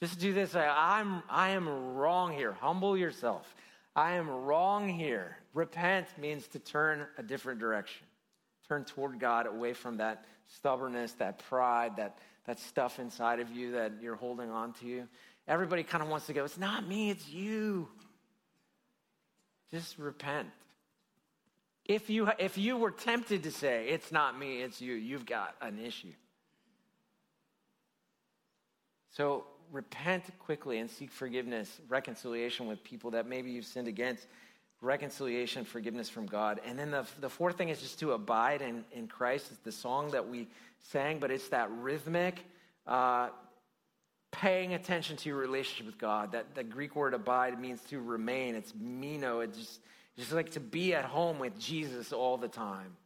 Just 0.00 0.18
do 0.18 0.32
this. 0.32 0.54
I'm, 0.54 1.22
I 1.30 1.50
am 1.50 1.94
wrong 1.94 2.32
here. 2.32 2.52
Humble 2.52 2.96
yourself. 2.96 3.54
I 3.94 4.12
am 4.12 4.28
wrong 4.28 4.88
here. 4.88 5.36
Repent 5.52 6.06
means 6.18 6.46
to 6.48 6.58
turn 6.58 7.06
a 7.18 7.22
different 7.22 7.60
direction. 7.60 8.06
Turn 8.68 8.84
toward 8.84 9.20
God 9.20 9.46
away 9.46 9.74
from 9.74 9.98
that 9.98 10.24
stubbornness, 10.46 11.12
that 11.14 11.38
pride, 11.50 11.96
that, 11.96 12.18
that 12.46 12.58
stuff 12.58 12.98
inside 12.98 13.40
of 13.40 13.50
you 13.50 13.72
that 13.72 13.92
you're 14.00 14.16
holding 14.16 14.50
on 14.50 14.72
to. 14.74 15.06
Everybody 15.46 15.82
kind 15.82 16.02
of 16.02 16.08
wants 16.08 16.26
to 16.26 16.32
go, 16.32 16.44
It's 16.44 16.58
not 16.58 16.86
me, 16.86 17.10
it's 17.10 17.28
you. 17.28 17.88
Just 19.70 19.98
repent. 19.98 20.48
If 21.84 22.08
you, 22.08 22.30
if 22.38 22.56
you 22.56 22.76
were 22.76 22.92
tempted 22.92 23.42
to 23.42 23.50
say, 23.50 23.88
it's 23.88 24.12
not 24.12 24.38
me, 24.38 24.62
it's 24.62 24.80
you, 24.80 24.94
you've 24.94 25.26
got 25.26 25.56
an 25.60 25.78
issue. 25.78 26.12
So 29.10 29.44
repent 29.72 30.24
quickly 30.38 30.78
and 30.78 30.88
seek 30.88 31.10
forgiveness, 31.10 31.80
reconciliation 31.88 32.66
with 32.66 32.84
people 32.84 33.10
that 33.12 33.26
maybe 33.26 33.50
you've 33.50 33.64
sinned 33.64 33.88
against, 33.88 34.26
reconciliation, 34.80 35.64
forgiveness 35.64 36.08
from 36.08 36.26
God. 36.26 36.60
And 36.64 36.78
then 36.78 36.90
the, 36.90 37.06
the 37.20 37.28
fourth 37.28 37.56
thing 37.56 37.70
is 37.70 37.80
just 37.80 37.98
to 38.00 38.12
abide 38.12 38.62
in, 38.62 38.84
in 38.92 39.08
Christ. 39.08 39.46
It's 39.50 39.60
the 39.60 39.72
song 39.72 40.10
that 40.10 40.28
we 40.28 40.48
sang, 40.90 41.18
but 41.18 41.30
it's 41.30 41.48
that 41.48 41.70
rhythmic, 41.70 42.44
uh, 42.86 43.30
paying 44.30 44.74
attention 44.74 45.16
to 45.16 45.28
your 45.28 45.38
relationship 45.38 45.86
with 45.86 45.98
God. 45.98 46.32
That 46.32 46.54
the 46.54 46.64
Greek 46.64 46.94
word 46.94 47.14
abide 47.14 47.60
means 47.60 47.80
to 47.90 48.00
remain. 48.00 48.54
It's 48.54 48.74
meno. 48.78 49.40
It's 49.40 49.58
just 49.58 49.80
just 50.16 50.32
like 50.32 50.50
to 50.50 50.60
be 50.60 50.94
at 50.94 51.04
home 51.04 51.38
with 51.38 51.58
Jesus 51.58 52.12
all 52.12 52.36
the 52.36 52.48
time. 52.48 52.96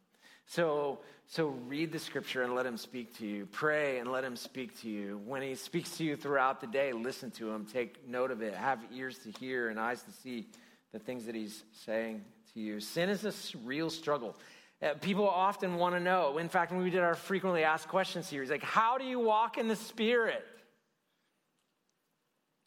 So, 0.47 1.01
so 1.27 1.49
read 1.67 1.93
the 1.93 1.99
scripture 1.99 2.43
and 2.43 2.55
let 2.55 2.67
him 2.67 2.77
speak 2.77 3.17
to 3.19 3.27
you. 3.27 3.47
Pray 3.47 3.99
and 3.99 4.11
let 4.11 4.25
him 4.25 4.37
speak 4.37 4.81
to 4.83 4.89
you. 4.89 5.21
When 5.27 5.43
he 5.43 5.55
speaks 5.57 5.97
to 5.99 6.05
you 6.05 6.17
throughout 6.17 6.61
the 6.61 6.67
day, 6.69 6.93
listen 6.93 7.31
to 7.33 7.51
him. 7.51 7.67
Take 7.67 8.09
note 8.09 8.31
of 8.31 8.43
it. 8.43 8.55
Have 8.55 8.79
ears 8.95 9.19
to 9.19 9.33
hear 9.41 9.69
and 9.69 9.79
eyes 9.79 10.03
to 10.03 10.13
see 10.13 10.47
the 10.93 10.99
things 10.99 11.27
that 11.27 11.35
he's 11.35 11.65
saying 11.85 12.25
to 12.55 12.61
you. 12.61 12.81
Sin 12.81 13.09
is 13.09 13.25
a 13.25 13.59
real 13.65 13.91
struggle. 13.91 14.37
Uh, 14.81 14.95
people 15.01 15.29
often 15.29 15.77
want 15.77 15.95
to 15.95 16.01
know. 16.01 16.39
In 16.39 16.49
fact, 16.49 16.71
when 16.71 16.83
we 16.83 16.91
did 16.91 17.01
our 17.01 17.15
frequently 17.15 17.65
asked 17.65 17.89
questions 17.89 18.29
series, 18.29 18.51
like, 18.51 18.63
how 18.63 18.99
do 18.99 19.05
you 19.05 19.19
walk 19.19 19.59
in 19.59 19.69
the 19.69 19.77
Spirit? 19.77 20.45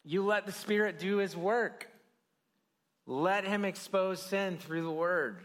You 0.04 0.24
let 0.24 0.44
the 0.44 0.52
Spirit 0.52 0.98
do 0.98 1.18
his 1.18 1.36
work. 1.36 1.86
Let 3.06 3.44
him 3.44 3.64
expose 3.64 4.20
sin 4.20 4.58
through 4.58 4.82
the 4.82 4.90
word. 4.90 5.38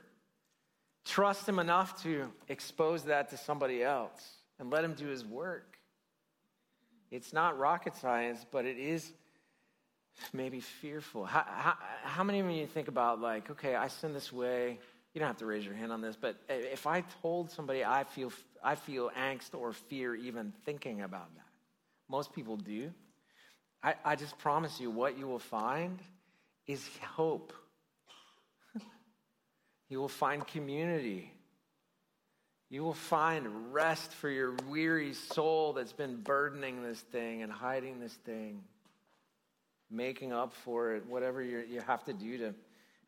Trust 1.05 1.47
him 1.47 1.59
enough 1.59 2.01
to 2.03 2.31
expose 2.49 3.03
that 3.03 3.29
to 3.29 3.37
somebody 3.37 3.83
else 3.83 4.21
and 4.59 4.69
let 4.69 4.83
him 4.83 4.93
do 4.93 5.07
his 5.07 5.23
work. 5.23 5.77
It's 7.11 7.31
not 7.31 7.57
rocket 7.57 7.95
science, 7.95 8.45
but 8.51 8.65
it 8.65 8.77
is 8.77 9.11
maybe 10.33 10.59
fearful. 10.59 11.25
How, 11.25 11.45
how, 11.47 11.77
how 12.03 12.23
many 12.23 12.39
of 12.39 12.49
you 12.49 12.65
think 12.65 12.87
about, 12.87 13.21
like, 13.21 13.51
okay, 13.51 13.75
I 13.75 13.87
sin 13.87 14.13
this 14.13 14.33
way? 14.33 14.79
You 15.13 15.19
don't 15.19 15.27
have 15.27 15.37
to 15.37 15.45
raise 15.45 15.63
your 15.63 15.75
hand 15.75 15.91
on 15.91 16.01
this, 16.01 16.17
but 16.19 16.35
if 16.49 16.87
I 16.87 17.01
told 17.21 17.51
somebody 17.51 17.85
I 17.85 18.03
feel, 18.03 18.33
I 18.63 18.75
feel 18.75 19.11
angst 19.17 19.53
or 19.53 19.71
fear 19.71 20.15
even 20.15 20.51
thinking 20.65 21.03
about 21.03 21.33
that, 21.35 21.45
most 22.09 22.33
people 22.33 22.57
do. 22.57 22.91
I, 23.81 23.93
I 24.03 24.15
just 24.15 24.37
promise 24.39 24.79
you, 24.79 24.89
what 24.89 25.17
you 25.17 25.27
will 25.27 25.39
find 25.39 25.99
is 26.67 26.89
hope. 27.01 27.53
You 29.89 29.99
will 29.99 30.07
find 30.07 30.45
community. 30.45 31.31
You 32.69 32.83
will 32.83 32.93
find 32.93 33.73
rest 33.73 34.11
for 34.11 34.29
your 34.29 34.55
weary 34.67 35.13
soul 35.13 35.73
that's 35.73 35.93
been 35.93 36.17
burdening 36.17 36.81
this 36.81 36.99
thing 36.99 37.43
and 37.43 37.51
hiding 37.51 37.99
this 37.99 38.13
thing, 38.13 38.63
making 39.91 40.33
up 40.33 40.53
for 40.53 40.95
it, 40.95 41.05
whatever 41.05 41.41
you 41.41 41.81
have 41.85 42.03
to 42.05 42.13
do 42.13 42.37
to 42.39 42.55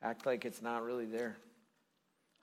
act 0.03 0.25
like 0.25 0.45
it's 0.45 0.61
not 0.61 0.83
really 0.83 1.05
there. 1.05 1.37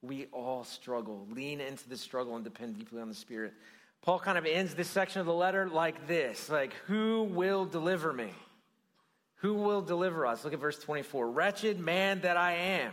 We 0.03 0.27
all 0.33 0.65
struggle. 0.65 1.27
Lean 1.31 1.61
into 1.61 1.89
the 1.89 1.97
struggle 1.97 2.35
and 2.35 2.45
depend 2.45 2.77
deeply 2.77 3.01
on 3.01 3.09
the 3.09 3.15
Spirit. 3.15 3.55
Paul 4.03 4.19
kind 4.19 4.37
of 4.37 4.45
ends 4.45 4.75
this 4.75 4.91
section 4.91 5.21
of 5.21 5.27
the 5.27 5.33
letter 5.33 5.69
like 5.69 6.07
this 6.07 6.51
like, 6.51 6.75
Who 6.89 7.23
will 7.23 7.65
deliver 7.65 8.13
me? 8.13 8.33
Who 9.37 9.55
will 9.55 9.81
deliver 9.81 10.27
us? 10.27 10.45
Look 10.45 10.53
at 10.53 10.59
verse 10.59 10.79
24. 10.79 11.31
Wretched 11.31 11.79
man 11.79 12.21
that 12.23 12.37
I 12.37 12.53
am. 12.53 12.93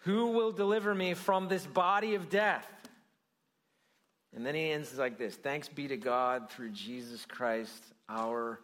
Who 0.00 0.28
will 0.28 0.52
deliver 0.52 0.94
me 0.94 1.14
from 1.14 1.48
this 1.48 1.66
body 1.66 2.14
of 2.14 2.28
death? 2.30 2.66
And 4.34 4.46
then 4.46 4.54
he 4.54 4.70
ends 4.70 4.96
like 4.96 5.18
this 5.18 5.36
Thanks 5.36 5.68
be 5.68 5.88
to 5.88 5.96
God 5.96 6.50
through 6.50 6.70
Jesus 6.70 7.26
Christ 7.26 7.82
our 8.08 8.60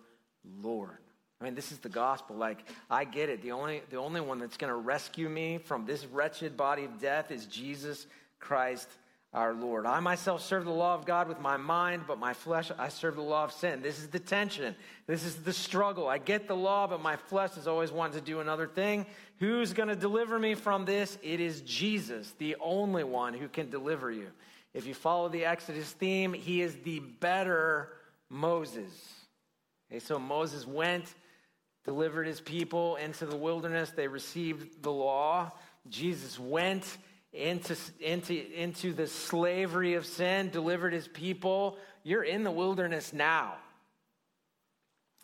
Lord. 0.63 0.99
I 1.41 1.45
mean, 1.45 1.55
this 1.55 1.71
is 1.71 1.79
the 1.79 1.91
gospel. 1.91 2.37
Like, 2.37 2.65
I 2.89 3.05
get 3.05 3.29
it. 3.29 3.43
The 3.43 3.53
only, 3.53 3.83
the 3.91 3.97
only 3.97 4.23
one 4.23 4.39
that's 4.39 4.57
going 4.57 4.71
to 4.71 4.77
rescue 4.77 5.29
me 5.29 5.59
from 5.59 5.85
this 5.85 6.07
wretched 6.07 6.57
body 6.57 6.85
of 6.85 6.99
death 6.99 7.31
is 7.31 7.45
Jesus 7.45 8.07
Christ 8.39 8.89
our 9.33 9.53
Lord. 9.53 9.87
I 9.87 10.01
myself 10.01 10.43
serve 10.43 10.65
the 10.65 10.71
law 10.71 10.95
of 10.95 11.05
God 11.05 11.29
with 11.29 11.41
my 11.41 11.57
mind, 11.57 12.05
but 12.07 12.19
my 12.19 12.33
flesh, 12.33 12.71
I 12.79 12.89
serve 12.89 13.17
the 13.17 13.23
law 13.23 13.45
of 13.45 13.53
sin. 13.53 13.83
This 13.83 13.99
is 13.99 14.09
the 14.09 14.19
tension. 14.19 14.75
This 15.07 15.25
is 15.25 15.37
the 15.37 15.53
struggle. 15.53 16.09
I 16.09 16.19
get 16.19 16.49
the 16.49 16.57
law, 16.57 16.87
but 16.87 17.03
my 17.03 17.17
flesh 17.17 17.57
is 17.57 17.67
always 17.67 17.93
wanting 17.93 18.19
to 18.19 18.25
do 18.25 18.41
another 18.41 18.67
thing. 18.67 19.07
Who's 19.39 19.73
going 19.73 19.89
to 19.89 19.97
deliver 19.97 20.39
me 20.39 20.55
from 20.55 20.85
this? 20.85 21.19
It 21.23 21.41
is 21.41 21.61
Jesus, 21.63 22.33
the 22.39 22.57
only 22.61 23.05
one 23.05 23.35
who 23.35 23.49
can 23.49 23.69
deliver 23.69 24.11
you. 24.11 24.29
If 24.73 24.87
you 24.87 24.95
follow 24.95 25.29
the 25.29 25.45
Exodus 25.45 25.91
theme, 25.93 26.33
he 26.33 26.63
is 26.63 26.77
the 26.85 27.01
better 27.01 27.93
Moses. 28.31 28.91
Okay, 29.91 30.01
so 30.01 30.19
Moses 30.19 30.67
went 30.67 31.15
delivered 31.87 32.27
his 32.27 32.41
people 32.41 32.97
into 32.97 33.25
the 33.25 33.37
wilderness. 33.37 33.91
They 33.91 34.09
received 34.09 34.83
the 34.83 34.91
law. 34.91 35.53
Jesus 35.89 36.39
went 36.39 36.99
into, 37.37 37.77
into, 38.01 38.55
into 38.55 38.93
the 38.93 39.07
slavery 39.07 39.95
of 39.95 40.07
sin, 40.07 40.51
delivered 40.51 40.93
his 40.93 41.07
people. 41.09 41.79
You're 42.03 42.25
in 42.25 42.45
the 42.45 42.51
wilderness 42.51 43.13
now. 43.13 43.55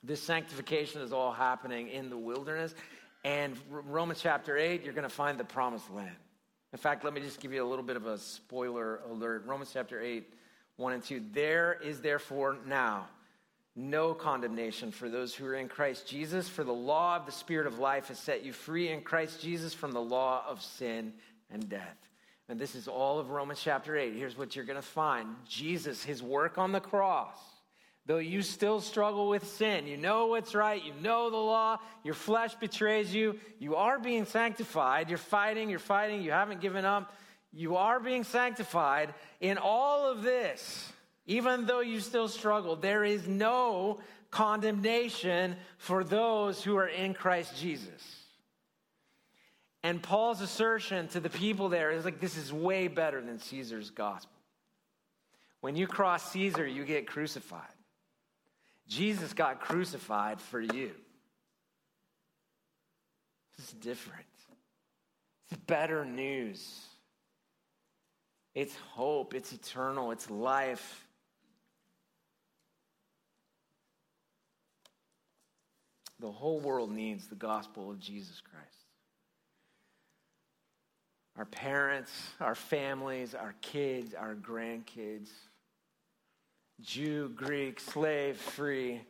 This 0.03 0.23
sanctification 0.23 1.01
is 1.01 1.13
all 1.13 1.33
happening 1.33 1.89
in 1.89 2.11
the 2.11 2.19
wilderness. 2.19 2.75
And 3.25 3.57
Romans 3.71 4.21
chapter 4.21 4.57
8, 4.57 4.83
you're 4.83 4.95
going 4.95 5.09
to 5.09 5.09
find 5.09 5.39
the 5.39 5.45
promised 5.45 5.91
land. 5.93 6.17
In 6.73 6.79
fact, 6.79 7.05
let 7.05 7.13
me 7.13 7.21
just 7.21 7.41
give 7.41 7.53
you 7.53 7.63
a 7.63 7.69
little 7.69 7.85
bit 7.85 7.97
of 7.97 8.07
a 8.07 8.19
spoiler 8.19 9.01
alert. 9.11 9.45
Romans 9.47 9.71
chapter 9.73 10.01
8, 10.01 10.27
1 10.77 10.93
and 10.93 11.05
2. 11.05 11.23
There 11.33 11.79
is 11.83 12.01
therefore 12.01 12.59
now 12.67 13.09
no 13.75 14.13
condemnation 14.13 14.91
for 14.91 15.09
those 15.09 15.35
who 15.35 15.47
are 15.47 15.55
in 15.55 15.69
Christ 15.69 16.07
Jesus, 16.07 16.49
for 16.49 16.65
the 16.65 16.73
law 16.73 17.17
of 17.17 17.27
the 17.27 17.33
Spirit 17.33 17.67
of 17.67 17.79
life 17.79 18.09
has 18.09 18.19
set 18.19 18.45
you 18.45 18.53
free 18.53 18.91
in 18.91 19.03
Christ 19.03 19.41
Jesus 19.41 19.73
from 19.73 19.93
the 19.93 20.01
law 20.01 20.45
of 20.47 20.61
sin 20.63 21.13
and 21.53 21.69
death. 21.69 21.97
And 22.49 22.59
this 22.59 22.75
is 22.75 22.89
all 22.89 23.19
of 23.19 23.31
Romans 23.31 23.61
chapter 23.63 23.97
8. 23.97 24.15
Here's 24.15 24.37
what 24.37 24.57
you're 24.57 24.65
going 24.65 24.77
to 24.77 24.83
find 24.83 25.29
Jesus, 25.49 26.03
his 26.03 26.23
work 26.23 26.59
on 26.59 26.73
the 26.73 26.81
cross. 26.81 27.39
Though 28.05 28.19
you 28.19 28.43
still 28.43 28.81
struggle 28.81 29.29
with 29.29 29.47
sin, 29.47 29.87
you 29.87 29.97
know 29.97 30.27
what's 30.27 30.57
right, 30.57 30.83
you 30.83 30.93
know 31.01 31.31
the 31.31 31.37
law, 31.37 31.79
your 32.03 32.15
flesh 32.15 32.55
betrays 32.57 33.15
you, 33.15 33.39
you 33.61 33.77
are 33.77 34.01
being 34.01 34.25
sanctified, 34.25 35.09
you're 35.09 35.19
fighting, 35.19 35.71
you're 35.71 35.79
fighting, 35.79 36.21
you 36.21 36.33
haven't 36.33 36.61
given 36.61 36.85
up, 36.85 37.15
you 37.53 37.77
are 37.77 38.01
being 38.01 38.25
sanctified. 38.25 39.15
In 39.41 39.57
all 39.57 40.11
of 40.11 40.23
this, 40.23 40.93
even 41.27 41.67
though 41.67 41.81
you 41.81 42.01
still 42.01 42.27
struggle, 42.27 42.75
there 42.75 43.05
is 43.05 43.29
no 43.29 44.01
condemnation 44.33 45.55
for 45.79 46.03
those 46.03 46.65
who 46.65 46.77
are 46.77 46.89
in 46.89 47.15
Christ 47.15 47.57
Jesus. 47.57 48.22
And 49.83 50.03
Paul's 50.03 50.41
assertion 50.41 51.09
to 51.09 51.21
the 51.21 51.31
people 51.31 51.69
there 51.69 51.91
is 51.91 52.05
like, 52.05 52.21
this 52.21 52.37
is 52.37 52.53
way 52.53 52.89
better 52.89 53.21
than 53.21 53.39
Caesar's 53.39 53.91
gospel. 53.91 54.31
When 55.61 55.77
you 55.77 55.87
cross 55.87 56.31
Caesar, 56.33 56.67
you 56.67 56.85
get 56.85 57.07
crucified. 57.07 57.63
Jesus 58.89 59.33
got 59.33 59.61
crucified 59.61 60.41
for 60.41 60.61
you. 60.61 60.93
Is 63.59 63.73
different. 63.75 64.25
It's 65.51 65.61
better 65.67 66.05
news. 66.05 66.81
It's 68.55 68.75
hope. 68.91 69.35
It's 69.35 69.53
eternal. 69.53 70.11
It's 70.11 70.29
life. 70.29 71.07
The 76.19 76.31
whole 76.31 76.59
world 76.59 76.91
needs 76.91 77.29
the 77.29 77.37
gospel 77.37 77.91
of 77.91 78.01
Jesus 78.01 78.41
Christ. 78.41 78.82
Our 81.43 81.47
parents, 81.47 82.13
our 82.41 82.55
families, 82.55 83.35
our 83.35 83.53
kids, 83.63 84.15
our 84.15 84.37
grandkids, 84.37 85.29
Jew, 86.81 87.33
Greek, 87.35 87.81
slave, 87.81 88.37
free. 88.37 89.01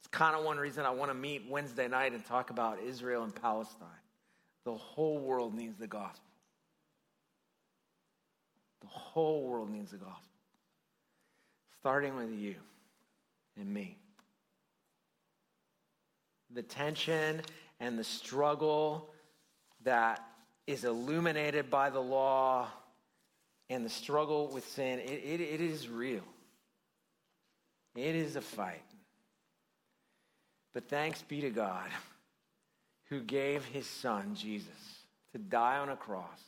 It's 0.00 0.08
kind 0.10 0.36
of 0.36 0.44
one 0.44 0.58
reason 0.58 0.84
I 0.84 0.90
want 0.90 1.10
to 1.10 1.14
meet 1.14 1.48
Wednesday 1.48 1.88
night 1.88 2.12
and 2.12 2.22
talk 2.26 2.50
about 2.50 2.78
Israel 2.86 3.22
and 3.22 3.34
Palestine. 3.34 3.88
The 4.66 4.74
whole 4.74 5.16
world 5.16 5.54
needs 5.54 5.78
the 5.78 5.86
gospel. 5.86 6.20
The 8.82 8.88
whole 8.88 9.44
world 9.44 9.70
needs 9.70 9.92
the 9.92 9.96
gospel. 9.96 10.28
Starting 11.80 12.16
with 12.16 12.30
you 12.30 12.56
and 13.58 13.72
me. 13.72 13.96
The 16.52 16.62
tension 16.62 17.40
and 17.82 17.98
the 17.98 18.04
struggle 18.04 19.10
that 19.82 20.24
is 20.68 20.84
illuminated 20.84 21.68
by 21.68 21.90
the 21.90 22.00
law 22.00 22.68
and 23.68 23.84
the 23.84 23.90
struggle 23.90 24.46
with 24.46 24.64
sin, 24.68 25.00
it, 25.00 25.10
it, 25.10 25.40
it 25.40 25.60
is 25.60 25.88
real. 25.88 26.22
It 27.96 28.14
is 28.14 28.36
a 28.36 28.40
fight. 28.40 28.84
But 30.72 30.88
thanks 30.88 31.22
be 31.22 31.40
to 31.40 31.50
God 31.50 31.90
who 33.06 33.20
gave 33.20 33.64
his 33.64 33.86
son, 33.86 34.36
Jesus, 34.36 34.68
to 35.32 35.38
die 35.38 35.78
on 35.78 35.88
a 35.88 35.96
cross 35.96 36.40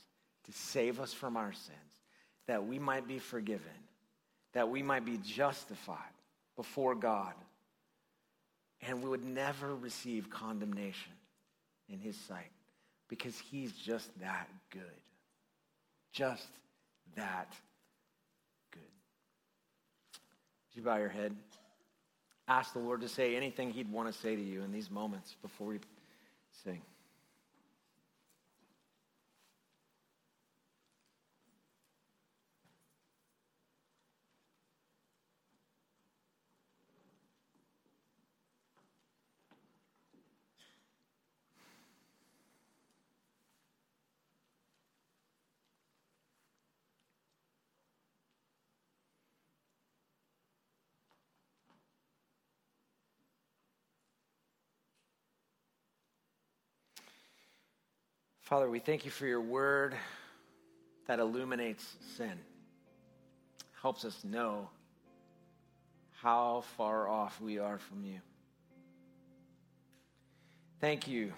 to 0.44 0.52
save 0.52 1.00
us 1.00 1.12
from 1.12 1.36
our 1.36 1.52
sins, 1.52 2.00
that 2.46 2.64
we 2.64 2.78
might 2.78 3.08
be 3.08 3.18
forgiven, 3.18 3.66
that 4.52 4.68
we 4.68 4.84
might 4.84 5.04
be 5.04 5.18
justified 5.18 5.98
before 6.54 6.94
God, 6.94 7.34
and 8.86 9.02
we 9.02 9.08
would 9.08 9.24
never 9.24 9.74
receive 9.74 10.30
condemnation 10.30 11.12
in 11.88 11.98
his 11.98 12.16
sight 12.16 12.50
because 13.08 13.38
he's 13.38 13.72
just 13.72 14.08
that 14.20 14.48
good. 14.70 14.82
Just 16.12 16.46
that 17.16 17.52
good. 18.70 18.80
Would 20.70 20.76
you 20.76 20.82
bow 20.82 20.96
your 20.96 21.08
head? 21.08 21.34
Ask 22.46 22.72
the 22.72 22.78
Lord 22.78 23.00
to 23.00 23.08
say 23.08 23.36
anything 23.36 23.70
he'd 23.70 23.90
want 23.90 24.12
to 24.12 24.18
say 24.18 24.36
to 24.36 24.42
you 24.42 24.62
in 24.62 24.72
these 24.72 24.90
moments 24.90 25.34
before 25.42 25.68
we 25.68 25.78
sing. 26.64 26.82
Father, 58.54 58.70
we 58.70 58.78
thank 58.78 59.04
you 59.04 59.10
for 59.10 59.26
your 59.26 59.40
word 59.40 59.96
that 61.08 61.18
illuminates 61.18 61.84
sin, 62.16 62.38
helps 63.82 64.04
us 64.04 64.22
know 64.22 64.70
how 66.22 66.62
far 66.76 67.08
off 67.08 67.40
we 67.40 67.58
are 67.58 67.78
from 67.78 68.04
you. 68.04 68.20
Thank 70.80 71.08
you 71.08 71.32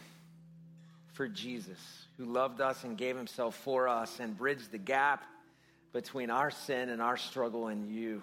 for 1.14 1.26
Jesus, 1.26 1.78
who 2.18 2.26
loved 2.26 2.60
us 2.60 2.84
and 2.84 2.98
gave 2.98 3.16
himself 3.16 3.54
for 3.54 3.88
us 3.88 4.20
and 4.20 4.36
bridged 4.36 4.70
the 4.70 4.76
gap 4.76 5.24
between 5.94 6.28
our 6.28 6.50
sin 6.50 6.90
and 6.90 7.00
our 7.00 7.16
struggle 7.16 7.68
and 7.68 7.90
you. 7.90 8.20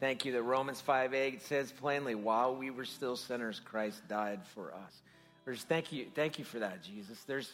Thank 0.00 0.24
you 0.24 0.32
that 0.32 0.42
Romans 0.42 0.80
5 0.80 1.14
8 1.14 1.40
says 1.40 1.70
plainly, 1.70 2.16
while 2.16 2.56
we 2.56 2.72
were 2.72 2.84
still 2.84 3.14
sinners, 3.14 3.60
Christ 3.64 4.02
died 4.08 4.40
for 4.56 4.74
us. 4.74 5.02
There's, 5.44 5.62
thank 5.62 5.92
you, 5.92 6.06
thank 6.14 6.38
you 6.38 6.44
for 6.44 6.58
that, 6.60 6.82
Jesus. 6.82 7.22
There's, 7.24 7.52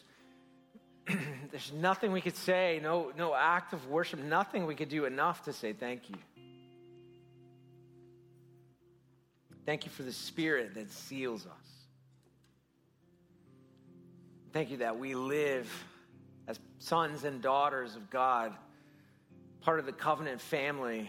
there's 1.51 1.72
nothing 1.72 2.12
we 2.12 2.20
could 2.20 2.36
say, 2.36 2.80
no, 2.82 3.12
no 3.16 3.34
act 3.34 3.72
of 3.72 3.88
worship, 3.88 4.20
nothing 4.20 4.66
we 4.66 4.74
could 4.74 4.88
do 4.88 5.05
enough 5.05 5.45
to 5.45 5.53
say 5.53 5.72
thank 5.72 6.09
you. 6.09 6.16
Thank 9.66 9.84
you 9.84 9.91
for 9.91 10.03
the 10.03 10.12
Spirit 10.12 10.74
that 10.74 10.91
seals 10.91 11.47
us. 11.47 11.70
Thank 14.53 14.70
you 14.70 14.78
that 14.78 14.99
we 14.99 15.14
live 15.14 15.70
as 16.49 16.59
sons 16.78 17.24
and 17.24 17.41
daughters 17.41 17.95
of 17.95 18.11
God, 18.11 18.53
part 19.61 19.78
of 19.78 19.86
the 19.86 19.93
covenant 19.93 20.41
family 20.41 21.09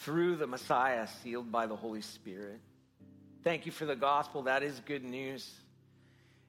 through 0.00 0.36
the 0.36 0.46
Messiah 0.46 1.06
sealed 1.22 1.52
by 1.52 1.66
the 1.66 1.76
Holy 1.76 2.00
Spirit. 2.00 2.60
Thank 3.42 3.66
you 3.66 3.72
for 3.72 3.84
the 3.84 3.96
gospel. 3.96 4.42
That 4.42 4.62
is 4.62 4.80
good 4.86 5.04
news. 5.04 5.50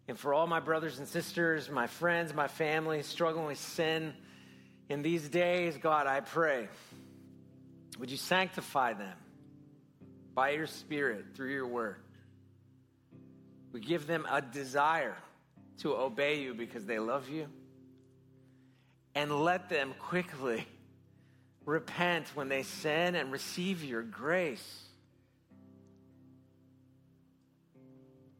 And 0.10 0.18
for 0.18 0.34
all 0.34 0.48
my 0.48 0.60
brothers 0.60 0.98
and 0.98 1.08
sisters, 1.08 1.70
my 1.70 1.86
friends, 1.86 2.34
my 2.34 2.48
family 2.48 3.04
struggling 3.04 3.46
with 3.46 3.60
sin 3.60 4.16
in 4.90 5.04
these 5.04 5.30
days, 5.30 5.78
God, 5.78 6.08
I 6.08 6.22
pray, 6.22 6.68
would 8.00 8.10
you 8.10 8.18
sanctify 8.18 8.94
them 8.94 9.16
by 10.34 10.50
your 10.50 10.66
Spirit 10.66 11.26
through 11.36 11.52
your 11.52 11.68
word? 11.68 11.98
We 13.72 13.82
give 13.82 14.08
them 14.08 14.26
a 14.32 14.42
desire 14.42 15.16
to 15.82 15.96
obey 15.96 16.42
you 16.42 16.56
because 16.56 16.86
they 16.86 16.98
love 16.98 17.30
you. 17.30 17.46
And 19.14 19.32
let 19.44 19.70
them 19.70 19.94
quickly 20.00 20.66
repent 21.66 22.30
when 22.34 22.50
they 22.50 22.64
sin 22.64 23.14
and 23.14 23.32
receive 23.32 23.84
your 23.84 24.02
grace. 24.02 24.89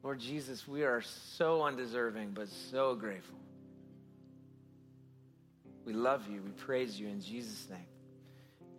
Lord 0.04 0.20
Jesus, 0.20 0.68
we 0.68 0.84
are 0.84 1.02
so 1.02 1.64
undeserving, 1.64 2.32
but 2.32 2.48
so 2.48 2.96
grateful. 2.96 3.38
We 5.86 5.94
love 5.94 6.28
you. 6.30 6.42
We 6.42 6.52
praise 6.52 7.00
you 7.00 7.08
in 7.08 7.22
Jesus' 7.22 7.68
name. 7.70 7.80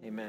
Amen. 0.04 0.28